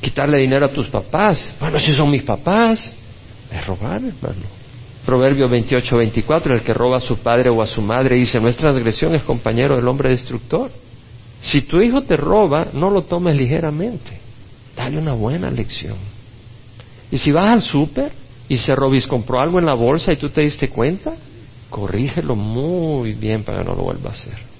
Quitarle 0.00 0.38
dinero 0.38 0.66
a 0.66 0.72
tus 0.72 0.88
papás. 0.88 1.52
Bueno, 1.60 1.78
si 1.78 1.92
son 1.92 2.10
mis 2.10 2.22
papás, 2.22 2.90
es 3.52 3.66
robar, 3.66 3.96
hermano. 3.96 4.60
Proverbio 5.04 5.48
28, 5.48 5.96
24, 5.96 6.54
el 6.54 6.62
que 6.62 6.74
roba 6.74 6.98
a 6.98 7.00
su 7.00 7.16
padre 7.18 7.50
o 7.50 7.62
a 7.62 7.66
su 7.66 7.80
madre 7.80 8.16
dice, 8.16 8.40
nuestra 8.40 8.70
transgresión 8.70 9.14
es 9.14 9.22
compañero 9.22 9.76
del 9.76 9.88
hombre 9.88 10.10
destructor. 10.10 10.70
Si 11.40 11.62
tu 11.62 11.80
hijo 11.80 12.02
te 12.02 12.16
roba, 12.16 12.68
no 12.72 12.90
lo 12.90 13.02
tomes 13.02 13.36
ligeramente. 13.36 14.20
Dale 14.76 14.98
una 14.98 15.12
buena 15.12 15.50
lección. 15.50 15.96
Y 17.10 17.18
si 17.18 17.32
vas 17.32 17.52
al 17.52 17.62
súper 17.62 18.12
y 18.48 18.58
se 18.58 18.74
robis 18.74 19.06
compró 19.06 19.40
algo 19.40 19.58
en 19.58 19.66
la 19.66 19.74
bolsa 19.74 20.12
y 20.12 20.16
tú 20.16 20.28
te 20.28 20.42
diste 20.42 20.68
cuenta, 20.68 21.12
corrígelo 21.70 22.36
muy 22.36 23.14
bien 23.14 23.44
para 23.44 23.58
que 23.58 23.64
no 23.64 23.74
lo 23.74 23.84
vuelva 23.84 24.10
a 24.10 24.12
hacer. 24.12 24.50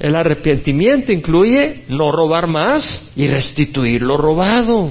El 0.00 0.16
arrepentimiento 0.16 1.12
incluye 1.12 1.84
no 1.88 2.10
robar 2.10 2.46
más 2.46 3.02
y 3.14 3.28
restituir 3.28 4.00
lo 4.00 4.16
robado. 4.16 4.90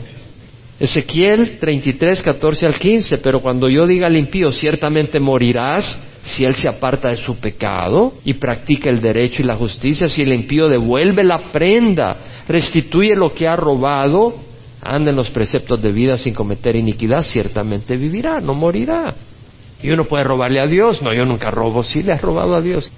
Ezequiel 0.79 1.57
33, 1.57 2.21
14 2.21 2.65
al 2.65 2.79
15, 2.79 3.17
pero 3.17 3.41
cuando 3.41 3.67
yo 3.67 3.85
diga 3.85 4.07
al 4.07 4.15
impío, 4.15 4.51
ciertamente 4.51 5.19
morirás 5.19 5.99
si 6.23 6.45
él 6.45 6.55
se 6.55 6.69
aparta 6.69 7.09
de 7.09 7.17
su 7.17 7.37
pecado 7.37 8.13
y 8.23 8.35
practica 8.35 8.89
el 8.89 9.01
derecho 9.01 9.41
y 9.41 9.45
la 9.45 9.55
justicia, 9.55 10.07
si 10.07 10.21
el 10.21 10.31
impío 10.31 10.69
devuelve 10.69 11.23
la 11.23 11.51
prenda, 11.51 12.43
restituye 12.47 13.15
lo 13.15 13.33
que 13.33 13.47
ha 13.47 13.55
robado, 13.55 14.35
anda 14.81 15.09
en 15.09 15.17
los 15.17 15.29
preceptos 15.31 15.81
de 15.81 15.91
vida 15.91 16.17
sin 16.17 16.33
cometer 16.33 16.75
iniquidad, 16.75 17.23
ciertamente 17.23 17.95
vivirá, 17.95 18.39
no 18.39 18.53
morirá. 18.53 19.13
Y 19.81 19.91
uno 19.91 20.05
puede 20.05 20.23
robarle 20.23 20.59
a 20.59 20.67
Dios, 20.67 21.01
no, 21.01 21.13
yo 21.13 21.25
nunca 21.25 21.49
robo, 21.51 21.83
sí 21.83 22.03
le 22.03 22.11
has 22.13 22.21
robado 22.21 22.55
a 22.55 22.61
Dios. 22.61 22.91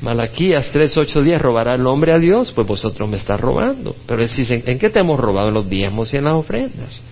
Malaquías 0.00 0.70
3, 0.72 0.96
8, 0.96 1.20
10, 1.20 1.42
¿robará 1.42 1.74
el 1.74 1.86
hombre 1.86 2.12
a 2.12 2.18
Dios? 2.18 2.52
Pues 2.52 2.66
vosotros 2.66 3.08
me 3.08 3.18
estás 3.18 3.38
robando. 3.38 3.94
Pero 4.06 4.22
él 4.22 4.30
dice, 4.34 4.62
¿en 4.66 4.78
qué 4.78 4.88
te 4.88 5.00
hemos 5.00 5.20
robado? 5.20 5.48
En 5.48 5.54
los 5.54 5.68
diezmos 5.68 6.12
y 6.12 6.16
en 6.16 6.24
las 6.24 6.34
ofrendas. 6.34 7.02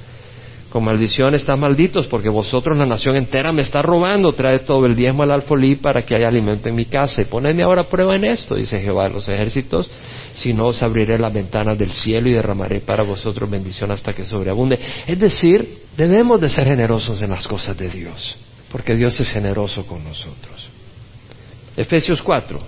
Con 0.71 0.85
maldición 0.85 1.35
están 1.35 1.61
malditos 1.61 2.07
porque 2.07 2.29
vosotros, 2.29 2.77
la 2.77 2.85
nación 2.85 3.17
entera, 3.17 3.53
me 3.53 3.63
está 3.63 3.81
robando. 3.81 4.33
Trae 4.33 4.61
todo 4.61 4.85
el 4.85 4.95
diezmo 4.95 5.23
al 5.23 5.31
alfolí 5.31 5.77
para 5.77 6.03
que 6.03 6.15
haya 6.15 6.29
alimento 6.29 6.69
en 6.69 6.75
mi 6.75 6.85
casa. 6.85 7.23
Y 7.23 7.25
ponedme 7.25 7.63
ahora 7.63 7.85
prueba 7.85 8.15
en 8.15 8.25
esto, 8.25 8.55
dice 8.55 8.79
Jehová 8.79 9.09
de 9.09 9.15
los 9.15 9.29
ejércitos. 9.29 9.91
Si 10.35 10.53
no, 10.53 10.67
os 10.67 10.83
abriré 10.83 11.19
las 11.19 11.33
ventanas 11.33 11.79
del 11.79 11.93
cielo 11.93 12.29
y 12.29 12.33
derramaré 12.33 12.81
para 12.81 13.03
vosotros 13.03 13.51
bendición 13.51 13.91
hasta 13.91 14.13
que 14.13 14.27
sobreabunde. 14.27 14.79
Es 15.07 15.19
decir, 15.19 15.85
debemos 15.97 16.41
de 16.41 16.51
ser 16.51 16.67
generosos 16.67 17.21
en 17.23 17.31
las 17.31 17.47
cosas 17.47 17.77
de 17.77 17.89
Dios, 17.89 18.37
porque 18.71 18.95
Dios 18.95 19.19
es 19.21 19.31
generoso 19.31 19.87
con 19.87 20.05
nosotros. 20.05 20.69
Efesios 21.77 22.23
4. 22.23 22.59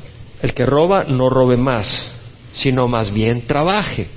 El 0.43 0.55
que 0.55 0.65
roba 0.65 1.05
no 1.05 1.29
robe 1.29 1.57
más, 1.57 2.11
sino 2.53 2.89
más 2.89 3.13
bien 3.13 3.47
trabaje. 3.47 4.09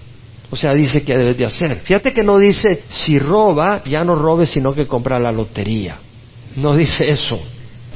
O 0.50 0.56
sea, 0.56 0.74
dice 0.74 1.04
que 1.04 1.18
debes 1.18 1.38
de 1.38 1.46
hacer. 1.46 1.80
Fíjate 1.80 2.14
que 2.14 2.24
no 2.24 2.38
dice, 2.38 2.84
si 2.88 3.18
roba, 3.18 3.84
ya 3.86 4.04
no 4.04 4.16
robe, 4.16 4.46
sino 4.46 4.74
que 4.74 4.86
compra 4.86 5.20
la 5.20 5.32
lotería. 5.32 6.00
No 6.56 6.76
dice 6.76 7.10
eso. 7.10 7.40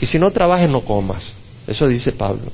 Y 0.02 0.06
si 0.06 0.18
no 0.18 0.32
trabajes, 0.32 0.70
no 0.70 0.82
comas. 0.82 1.34
Eso 1.68 1.88
dice 1.88 2.14
Pablo. 2.14 2.52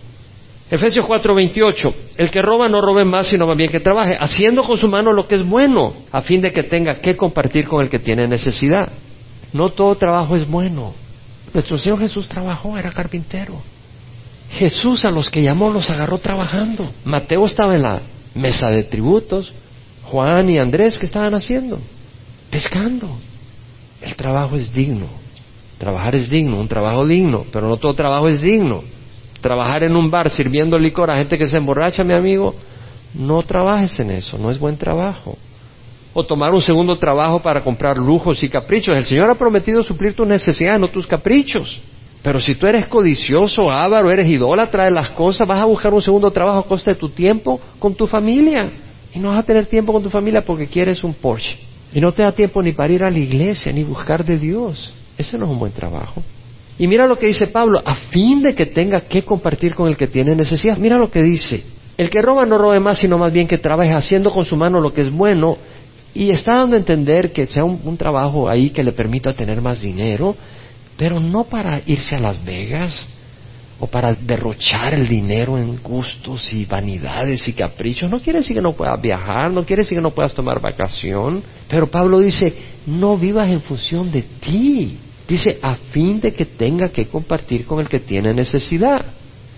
Efesios 0.69 1.05
4:28, 1.05 1.93
el 2.17 2.31
que 2.31 2.41
roba 2.41 2.67
no 2.67 2.81
robe 2.81 3.05
más, 3.05 3.27
sino 3.27 3.45
más 3.45 3.55
bien 3.55 3.69
que 3.69 3.79
trabaje, 3.79 4.17
haciendo 4.19 4.63
con 4.63 4.77
su 4.77 4.87
mano 4.87 5.13
lo 5.13 5.27
que 5.27 5.35
es 5.35 5.45
bueno, 5.45 5.93
a 6.11 6.21
fin 6.21 6.41
de 6.41 6.51
que 6.51 6.63
tenga 6.63 6.99
que 6.99 7.15
compartir 7.15 7.67
con 7.67 7.83
el 7.83 7.89
que 7.89 7.99
tiene 7.99 8.27
necesidad. 8.27 8.91
No 9.51 9.69
todo 9.69 9.95
trabajo 9.95 10.35
es 10.35 10.49
bueno. 10.49 10.95
Nuestro 11.53 11.77
Señor 11.77 11.99
Jesús 11.99 12.27
trabajó, 12.27 12.77
era 12.77 12.91
carpintero. 12.91 13.61
Jesús 14.49 15.05
a 15.05 15.11
los 15.11 15.29
que 15.29 15.41
llamó 15.41 15.69
los 15.69 15.89
agarró 15.89 16.17
trabajando. 16.17 16.91
Mateo 17.05 17.45
estaba 17.45 17.75
en 17.75 17.83
la 17.83 18.01
mesa 18.35 18.69
de 18.69 18.83
tributos, 18.83 19.51
Juan 20.03 20.49
y 20.49 20.59
Andrés, 20.59 20.97
¿qué 20.99 21.05
estaban 21.05 21.33
haciendo? 21.33 21.79
Pescando. 22.49 23.09
El 24.01 24.15
trabajo 24.15 24.55
es 24.55 24.73
digno. 24.73 25.07
Trabajar 25.77 26.15
es 26.15 26.29
digno, 26.29 26.59
un 26.59 26.67
trabajo 26.67 27.05
digno, 27.05 27.45
pero 27.51 27.67
no 27.67 27.77
todo 27.77 27.93
trabajo 27.93 28.27
es 28.27 28.41
digno. 28.41 28.83
Trabajar 29.41 29.83
en 29.83 29.95
un 29.95 30.09
bar 30.09 30.29
sirviendo 30.29 30.77
licor 30.77 31.09
a 31.09 31.17
gente 31.17 31.37
que 31.37 31.47
se 31.47 31.57
emborracha, 31.57 32.03
mi 32.03 32.13
amigo, 32.13 32.55
no 33.13 33.41
trabajes 33.43 33.99
en 33.99 34.11
eso, 34.11 34.37
no 34.37 34.49
es 34.49 34.59
buen 34.59 34.77
trabajo. 34.77 35.37
O 36.13 36.23
tomar 36.23 36.53
un 36.53 36.61
segundo 36.61 36.97
trabajo 36.97 37.41
para 37.41 37.61
comprar 37.61 37.97
lujos 37.97 38.43
y 38.43 38.49
caprichos. 38.49 38.95
El 38.95 39.03
Señor 39.03 39.29
ha 39.29 39.35
prometido 39.35 39.83
suplir 39.83 40.13
tus 40.13 40.27
necesidades, 40.27 40.79
no 40.79 40.87
tus 40.87 41.07
caprichos. 41.07 41.81
Pero 42.21 42.39
si 42.39 42.55
tú 42.55 42.67
eres 42.67 42.85
codicioso, 42.87 43.69
avaro, 43.69 44.09
eres 44.09 44.27
idólatra 44.27 44.85
de 44.85 44.91
las 44.91 45.09
cosas, 45.09 45.47
vas 45.47 45.59
a 45.59 45.65
buscar 45.65 45.93
un 45.93 46.01
segundo 46.01 46.31
trabajo 46.31 46.59
a 46.59 46.65
costa 46.65 46.91
de 46.91 46.97
tu 46.97 47.09
tiempo 47.09 47.59
con 47.79 47.95
tu 47.95 48.07
familia. 48.07 48.71
Y 49.13 49.19
no 49.19 49.29
vas 49.29 49.39
a 49.39 49.43
tener 49.43 49.65
tiempo 49.65 49.91
con 49.91 50.01
tu 50.01 50.09
familia 50.09 50.41
porque 50.41 50.67
quieres 50.67 51.03
un 51.03 51.13
Porsche. 51.13 51.57
Y 51.93 51.99
no 51.99 52.11
te 52.11 52.23
da 52.23 52.31
tiempo 52.31 52.61
ni 52.61 52.71
para 52.71 52.93
ir 52.93 53.03
a 53.03 53.11
la 53.11 53.19
iglesia, 53.19 53.71
ni 53.71 53.83
buscar 53.83 54.23
de 54.23 54.37
Dios. 54.37 54.93
Ese 55.17 55.37
no 55.37 55.45
es 55.45 55.51
un 55.51 55.59
buen 55.59 55.73
trabajo. 55.73 56.23
Y 56.79 56.87
mira 56.87 57.05
lo 57.05 57.17
que 57.17 57.27
dice 57.27 57.47
Pablo, 57.47 57.79
a 57.85 57.95
fin 57.95 58.41
de 58.41 58.55
que 58.55 58.65
tenga 58.65 59.01
que 59.01 59.23
compartir 59.23 59.75
con 59.75 59.89
el 59.89 59.97
que 59.97 60.07
tiene 60.07 60.35
necesidad. 60.35 60.77
Mira 60.77 60.97
lo 60.97 61.11
que 61.11 61.21
dice. 61.21 61.63
El 61.97 62.09
que 62.09 62.21
roba 62.21 62.45
no 62.45 62.57
robe 62.57 62.79
más, 62.79 62.97
sino 62.97 63.17
más 63.17 63.31
bien 63.31 63.47
que 63.47 63.59
trabaje 63.59 63.93
haciendo 63.93 64.31
con 64.31 64.45
su 64.45 64.57
mano 64.57 64.79
lo 64.79 64.93
que 64.93 65.01
es 65.01 65.11
bueno. 65.11 65.57
Y 66.13 66.29
está 66.29 66.59
dando 66.59 66.75
a 66.75 66.79
entender 66.79 67.31
que 67.31 67.45
sea 67.45 67.63
un, 67.63 67.81
un 67.83 67.97
trabajo 67.97 68.47
ahí 68.47 68.69
que 68.69 68.83
le 68.83 68.91
permita 68.91 69.33
tener 69.33 69.61
más 69.61 69.81
dinero, 69.81 70.35
pero 70.97 71.19
no 71.19 71.45
para 71.45 71.81
irse 71.85 72.15
a 72.15 72.19
Las 72.19 72.43
Vegas 72.43 73.07
o 73.79 73.87
para 73.87 74.13
derrochar 74.13 74.93
el 74.93 75.07
dinero 75.07 75.57
en 75.57 75.81
gustos 75.81 76.53
y 76.53 76.65
vanidades 76.65 77.47
y 77.47 77.53
caprichos. 77.53 78.09
No 78.09 78.19
quiere 78.19 78.39
decir 78.39 78.55
que 78.55 78.61
no 78.61 78.73
puedas 78.73 79.01
viajar, 79.01 79.51
no 79.51 79.65
quiere 79.65 79.81
decir 79.81 79.97
que 79.97 80.01
no 80.01 80.11
puedas 80.11 80.33
tomar 80.33 80.61
vacación, 80.61 81.43
pero 81.67 81.87
Pablo 81.87 82.19
dice, 82.19 82.53
no 82.85 83.17
vivas 83.17 83.49
en 83.49 83.61
función 83.61 84.11
de 84.11 84.21
ti. 84.21 84.97
Dice, 85.27 85.57
a 85.61 85.75
fin 85.75 86.21
de 86.21 86.33
que 86.33 86.45
tenga 86.45 86.89
que 86.89 87.07
compartir 87.07 87.65
con 87.65 87.79
el 87.79 87.89
que 87.89 87.99
tiene 87.99 88.33
necesidad. 88.33 89.03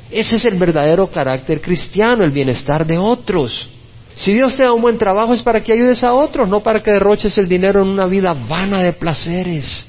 Ese 0.10 0.38
es 0.38 0.46
el 0.46 0.58
verdadero 0.58 1.08
carácter 1.12 1.62
cristiano, 1.62 2.24
el 2.24 2.32
bienestar 2.32 2.86
de 2.86 2.98
otros. 2.98 3.70
Si 4.16 4.34
Dios 4.34 4.56
te 4.56 4.64
da 4.64 4.72
un 4.72 4.82
buen 4.82 4.98
trabajo 4.98 5.34
es 5.34 5.44
para 5.44 5.62
que 5.62 5.74
ayudes 5.74 6.04
a 6.04 6.14
otros, 6.14 6.48
no 6.48 6.62
para 6.62 6.82
que 6.82 6.92
derroches 6.92 7.38
el 7.38 7.50
dinero 7.50 7.84
en 7.84 7.90
una 7.90 8.06
vida 8.06 8.34
vana 8.34 8.82
de 8.82 8.94
placeres. 8.94 9.86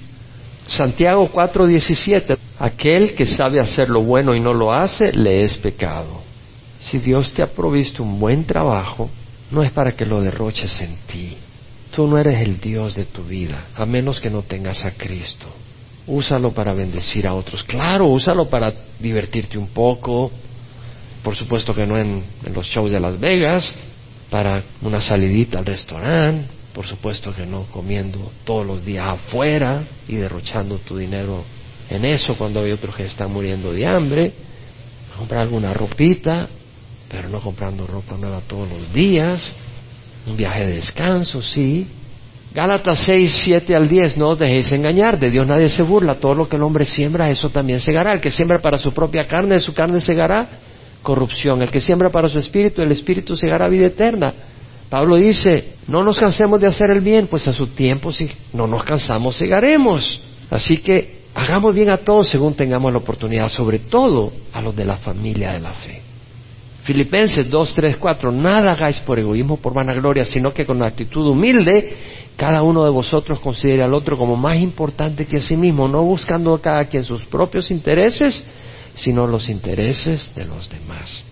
Santiago 0.66 1.28
4:17, 1.32 2.36
aquel 2.58 3.14
que 3.14 3.24
sabe 3.24 3.60
hacer 3.60 3.88
lo 3.88 4.02
bueno 4.02 4.34
y 4.34 4.40
no 4.40 4.52
lo 4.52 4.72
hace, 4.72 5.12
le 5.12 5.42
es 5.42 5.56
pecado. 5.56 6.22
Si 6.80 6.98
Dios 6.98 7.32
te 7.32 7.44
ha 7.44 7.46
provisto 7.46 8.02
un 8.02 8.18
buen 8.18 8.44
trabajo, 8.44 9.08
no 9.52 9.62
es 9.62 9.70
para 9.70 9.92
que 9.92 10.04
lo 10.04 10.20
derroches 10.20 10.80
en 10.80 10.96
ti. 11.06 11.36
Tú 11.94 12.08
no 12.08 12.18
eres 12.18 12.40
el 12.40 12.58
Dios 12.58 12.96
de 12.96 13.04
tu 13.04 13.22
vida, 13.22 13.68
a 13.76 13.86
menos 13.86 14.20
que 14.20 14.28
no 14.28 14.42
tengas 14.42 14.84
a 14.84 14.90
Cristo. 14.90 15.46
Úsalo 16.08 16.52
para 16.52 16.74
bendecir 16.74 17.28
a 17.28 17.34
otros. 17.34 17.62
Claro, 17.62 18.08
úsalo 18.08 18.48
para 18.48 18.72
divertirte 18.98 19.56
un 19.56 19.68
poco. 19.68 20.32
Por 21.22 21.36
supuesto 21.36 21.74
que 21.74 21.86
no 21.86 21.96
en, 21.96 22.22
en 22.44 22.52
los 22.52 22.66
shows 22.66 22.92
de 22.92 23.00
Las 23.00 23.18
Vegas, 23.18 23.72
para 24.30 24.62
una 24.82 25.00
salidita 25.00 25.58
al 25.58 25.66
restaurante, 25.66 26.46
por 26.72 26.86
supuesto 26.86 27.34
que 27.34 27.46
no 27.46 27.64
comiendo 27.64 28.32
todos 28.44 28.66
los 28.66 28.84
días 28.84 29.06
afuera 29.06 29.84
y 30.08 30.16
derrochando 30.16 30.78
tu 30.78 30.98
dinero 30.98 31.44
en 31.88 32.04
eso 32.04 32.36
cuando 32.36 32.60
hay 32.60 32.72
otros 32.72 32.94
que 32.94 33.06
están 33.06 33.32
muriendo 33.32 33.72
de 33.72 33.86
hambre, 33.86 34.32
comprar 35.16 35.42
alguna 35.42 35.72
ropita, 35.72 36.48
pero 37.08 37.28
no 37.28 37.40
comprando 37.40 37.86
ropa 37.86 38.16
nueva 38.16 38.40
todos 38.40 38.68
los 38.68 38.92
días, 38.92 39.52
un 40.26 40.36
viaje 40.36 40.66
de 40.66 40.74
descanso, 40.74 41.40
sí. 41.40 41.86
Gálatas 42.52 42.98
6, 43.04 43.40
7 43.44 43.76
al 43.76 43.88
10, 43.88 44.16
no 44.16 44.30
os 44.30 44.38
dejéis 44.38 44.72
engañar, 44.72 45.18
de 45.18 45.30
Dios 45.30 45.46
nadie 45.46 45.68
se 45.68 45.82
burla, 45.82 46.16
todo 46.16 46.34
lo 46.34 46.48
que 46.48 46.56
el 46.56 46.62
hombre 46.62 46.84
siembra, 46.84 47.30
eso 47.30 47.50
también 47.50 47.80
segará. 47.80 48.12
El 48.12 48.20
que 48.20 48.30
siembra 48.30 48.58
para 48.58 48.78
su 48.78 48.92
propia 48.92 49.28
carne, 49.28 49.60
su 49.60 49.72
carne 49.72 50.00
segará 50.00 50.48
corrupción. 51.02 51.62
El 51.62 51.70
que 51.70 51.80
siembra 51.80 52.11
para 52.11 52.28
su 52.28 52.38
espíritu, 52.38 52.82
el 52.82 52.92
espíritu 52.92 53.35
segará 53.37 53.68
vida 53.68 53.87
eterna. 53.87 54.32
Pablo 54.88 55.16
dice, 55.16 55.74
no 55.88 56.04
nos 56.04 56.18
cansemos 56.18 56.61
de 56.61 56.68
hacer 56.68 56.90
el 56.90 57.00
bien, 57.00 57.26
pues 57.26 57.46
a 57.48 57.52
su 57.52 57.68
tiempo 57.68 58.12
si 58.12 58.30
no 58.52 58.66
nos 58.66 58.85
cansamos, 58.85 59.37
segaremos. 59.37 60.20
Así 60.50 60.78
que 60.78 61.22
hagamos 61.35 61.74
bien 61.74 61.90
a 61.90 61.98
todos 61.98 62.28
según 62.28 62.54
tengamos 62.54 62.92
la 62.92 62.98
oportunidad, 62.98 63.48
sobre 63.48 63.80
todo 63.80 64.32
a 64.52 64.61
los 64.61 64.74
de 64.76 64.85
la 64.85 64.96
familia 64.96 65.52
de 65.52 65.61
la 65.61 65.72
fe. 65.72 66.02
Filipenses 66.85 67.50
2, 67.50 67.72
3, 67.74 67.96
4, 67.96 68.30
nada 68.30 68.70
hagáis 68.70 69.00
por 69.00 69.18
egoísmo, 69.18 69.56
por 69.56 69.74
vanagloria, 69.74 70.24
sino 70.24 70.52
que 70.52 70.64
con 70.64 70.80
actitud 70.85 71.26
humilde 71.26 71.96
cada 72.37 72.62
uno 72.62 72.85
de 72.85 72.90
vosotros 72.90 73.40
considere 73.40 73.82
al 73.82 73.92
otro 73.92 74.16
como 74.16 74.37
más 74.37 74.59
importante 74.59 75.26
que 75.26 75.38
a 75.38 75.42
sí 75.42 75.56
mismo, 75.56 75.88
no 75.88 76.02
buscando 76.02 76.56
cada 76.61 76.85
quien 76.85 77.02
sus 77.02 77.24
propios 77.24 77.70
intereses, 77.70 78.44
sino 78.96 79.26
los 79.26 79.48
intereses 79.48 80.32
de 80.35 80.46
los 80.46 80.68
demás. 80.68 81.22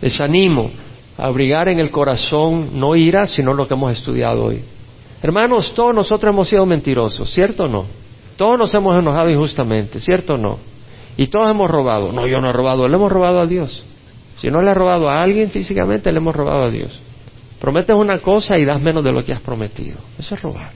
Les 0.00 0.20
animo 0.20 0.70
a 1.16 1.26
abrigar 1.26 1.68
en 1.68 1.78
el 1.78 1.90
corazón 1.90 2.70
no 2.80 2.96
ira, 2.96 3.26
sino 3.26 3.52
lo 3.52 3.68
que 3.68 3.74
hemos 3.74 3.92
estudiado 3.92 4.46
hoy. 4.46 4.62
Hermanos, 5.22 5.72
todos 5.74 5.94
nosotros 5.94 6.32
hemos 6.32 6.48
sido 6.48 6.64
mentirosos, 6.64 7.30
¿cierto 7.30 7.64
o 7.64 7.68
no? 7.68 7.84
Todos 8.36 8.58
nos 8.58 8.74
hemos 8.74 8.98
enojado 8.98 9.28
injustamente, 9.28 10.00
¿cierto 10.00 10.34
o 10.34 10.38
no? 10.38 10.58
Y 11.18 11.26
todos 11.26 11.50
hemos 11.50 11.70
robado. 11.70 12.10
No, 12.10 12.26
yo 12.26 12.40
no 12.40 12.48
he 12.48 12.52
robado, 12.52 12.88
le 12.88 12.96
hemos 12.96 13.12
robado 13.12 13.40
a 13.40 13.46
Dios. 13.46 13.84
Si 14.38 14.50
no 14.50 14.62
le 14.62 14.70
has 14.70 14.76
robado 14.76 15.10
a 15.10 15.22
alguien 15.22 15.50
físicamente, 15.50 16.10
le 16.10 16.18
hemos 16.18 16.34
robado 16.34 16.64
a 16.64 16.70
Dios. 16.70 16.98
Prometes 17.60 17.94
una 17.94 18.20
cosa 18.20 18.58
y 18.58 18.64
das 18.64 18.80
menos 18.80 19.04
de 19.04 19.12
lo 19.12 19.22
que 19.22 19.34
has 19.34 19.42
prometido. 19.42 19.98
Eso 20.18 20.34
es 20.34 20.40
robar. 20.40 20.72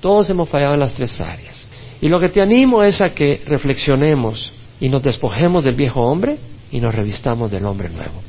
Todos 0.00 0.30
hemos 0.30 0.48
fallado 0.48 0.74
en 0.74 0.80
las 0.80 0.94
tres 0.94 1.20
áreas. 1.20 1.66
Y 2.00 2.08
lo 2.08 2.20
que 2.20 2.28
te 2.28 2.40
animo 2.40 2.84
es 2.84 3.00
a 3.02 3.08
que 3.08 3.42
reflexionemos 3.44 4.52
y 4.80 4.88
nos 4.88 5.02
despojemos 5.02 5.62
del 5.62 5.74
viejo 5.74 6.00
hombre 6.00 6.38
y 6.70 6.80
nos 6.80 6.94
revistamos 6.94 7.50
del 7.50 7.64
hombre 7.64 7.88
nuevo. 7.88 8.22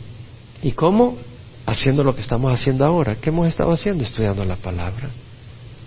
¿Y 0.61 0.71
cómo? 0.71 1.17
Haciendo 1.65 2.03
lo 2.03 2.15
que 2.15 2.21
estamos 2.21 2.53
haciendo 2.53 2.85
ahora. 2.85 3.15
¿Qué 3.15 3.29
hemos 3.29 3.47
estado 3.47 3.71
haciendo? 3.71 4.03
Estudiando 4.03 4.43
la 4.45 4.57
palabra, 4.57 5.09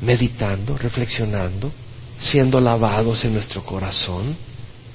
meditando, 0.00 0.78
reflexionando, 0.78 1.70
siendo 2.18 2.60
lavados 2.60 3.24
en 3.24 3.34
nuestro 3.34 3.64
corazón. 3.64 4.36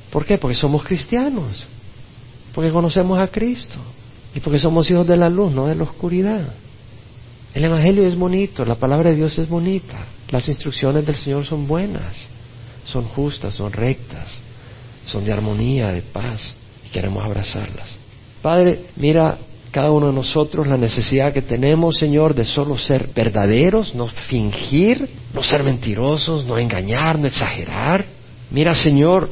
¿Por 0.10 0.26
qué? 0.26 0.38
Porque 0.38 0.56
somos 0.56 0.84
cristianos 0.84 1.68
porque 2.54 2.72
conocemos 2.72 3.20
a 3.20 3.28
Cristo 3.28 3.78
y 4.34 4.40
porque 4.40 4.60
somos 4.60 4.90
hijos 4.90 5.08
de 5.08 5.18
la 5.18 5.30
luz, 5.30 5.52
no 5.52 5.68
de 5.68 5.76
la 5.76 5.84
oscuridad. 5.84 6.54
El 7.54 7.66
Evangelio 7.66 8.06
es 8.06 8.16
bonito, 8.16 8.64
la 8.64 8.76
palabra 8.76 9.10
de 9.10 9.16
Dios 9.16 9.38
es 9.40 9.50
bonita, 9.50 10.06
las 10.30 10.48
instrucciones 10.48 11.06
del 11.06 11.16
Señor 11.16 11.46
son 11.46 11.68
buenas, 11.68 12.16
son 12.86 13.06
justas, 13.06 13.56
son 13.56 13.72
rectas, 13.72 14.40
son 15.10 15.26
de 15.26 15.34
armonía, 15.34 15.92
de 15.92 16.02
paz, 16.02 16.56
y 16.86 16.90
queremos 16.90 17.24
abrazarlas. 17.24 17.90
Padre, 18.42 18.86
mira 18.96 19.38
cada 19.72 19.92
uno 19.92 20.08
de 20.08 20.14
nosotros 20.14 20.68
la 20.68 20.78
necesidad 20.78 21.34
que 21.34 21.42
tenemos, 21.42 21.98
Señor, 21.98 22.34
de 22.34 22.46
solo 22.46 22.78
ser 22.78 23.10
verdaderos, 23.14 23.94
no 23.94 24.08
fingir, 24.08 25.08
no 25.34 25.44
ser 25.44 25.64
mentirosos, 25.64 26.46
no 26.46 26.58
engañar, 26.58 27.20
no 27.20 27.28
exagerar. 27.28 28.06
Mira, 28.50 28.74
Señor, 28.74 29.30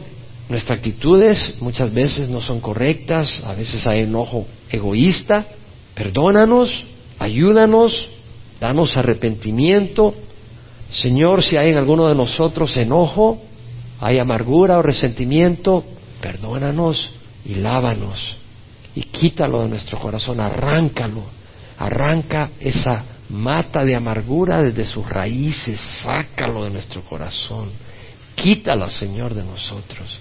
Nuestras 0.49 0.77
actitudes 0.77 1.55
muchas 1.59 1.93
veces 1.93 2.29
no 2.29 2.41
son 2.41 2.61
correctas, 2.61 3.41
a 3.43 3.53
veces 3.53 3.85
hay 3.85 4.01
enojo 4.01 4.45
egoísta. 4.69 5.45
Perdónanos, 5.93 6.85
ayúdanos, 7.19 8.09
danos 8.59 8.95
arrepentimiento. 8.95 10.13
Señor, 10.89 11.43
si 11.43 11.57
hay 11.57 11.71
en 11.71 11.77
alguno 11.77 12.07
de 12.07 12.15
nosotros 12.15 12.77
enojo, 12.77 13.41
hay 13.99 14.19
amargura 14.19 14.77
o 14.77 14.81
resentimiento, 14.81 15.83
perdónanos 16.21 17.09
y 17.45 17.55
lávanos 17.55 18.37
y 18.97 19.03
quítalo 19.03 19.61
de 19.61 19.69
nuestro 19.69 19.99
corazón, 19.99 20.39
arráncalo, 20.41 21.23
arranca 21.77 22.49
esa 22.59 23.03
mata 23.29 23.85
de 23.85 23.95
amargura 23.95 24.63
desde 24.63 24.85
sus 24.85 25.07
raíces, 25.07 25.79
sácalo 26.01 26.63
de 26.63 26.71
nuestro 26.71 27.03
corazón, 27.03 27.69
quítala, 28.33 28.89
Señor, 28.89 29.35
de 29.35 29.43
nosotros. 29.43 30.17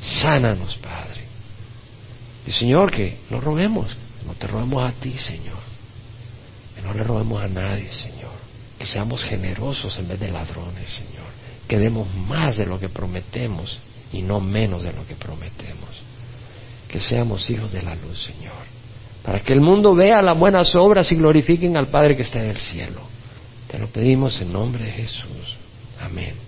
Sánanos, 0.00 0.76
Padre. 0.76 1.22
Y 2.48 2.50
Señor, 2.50 2.90
que 2.90 3.18
no 3.30 3.40
robemos, 3.40 3.96
no 4.26 4.34
te 4.34 4.48
robemos 4.48 4.82
a 4.82 4.92
ti, 4.92 5.16
Señor. 5.18 5.58
Que 6.74 6.82
no 6.82 6.94
le 6.94 7.04
robemos 7.04 7.40
a 7.40 7.48
nadie, 7.48 7.92
Señor. 7.92 8.34
Que 8.76 8.86
seamos 8.86 9.22
generosos 9.22 9.96
en 9.98 10.08
vez 10.08 10.18
de 10.18 10.32
ladrones, 10.32 10.90
Señor. 10.90 11.25
Que 11.66 11.78
demos 11.78 12.12
más 12.14 12.56
de 12.56 12.66
lo 12.66 12.78
que 12.78 12.88
prometemos 12.88 13.82
y 14.12 14.22
no 14.22 14.40
menos 14.40 14.82
de 14.82 14.92
lo 14.92 15.06
que 15.06 15.16
prometemos. 15.16 15.90
Que 16.88 17.00
seamos 17.00 17.48
hijos 17.50 17.72
de 17.72 17.82
la 17.82 17.94
luz, 17.94 18.22
Señor. 18.22 18.76
Para 19.22 19.40
que 19.40 19.52
el 19.52 19.60
mundo 19.60 19.94
vea 19.94 20.22
las 20.22 20.38
buenas 20.38 20.74
obras 20.76 21.10
y 21.10 21.16
glorifiquen 21.16 21.76
al 21.76 21.88
Padre 21.88 22.16
que 22.16 22.22
está 22.22 22.42
en 22.42 22.50
el 22.50 22.58
cielo. 22.58 23.00
Te 23.68 23.78
lo 23.78 23.88
pedimos 23.88 24.40
en 24.40 24.52
nombre 24.52 24.84
de 24.84 24.92
Jesús. 24.92 25.56
Amén. 26.00 26.45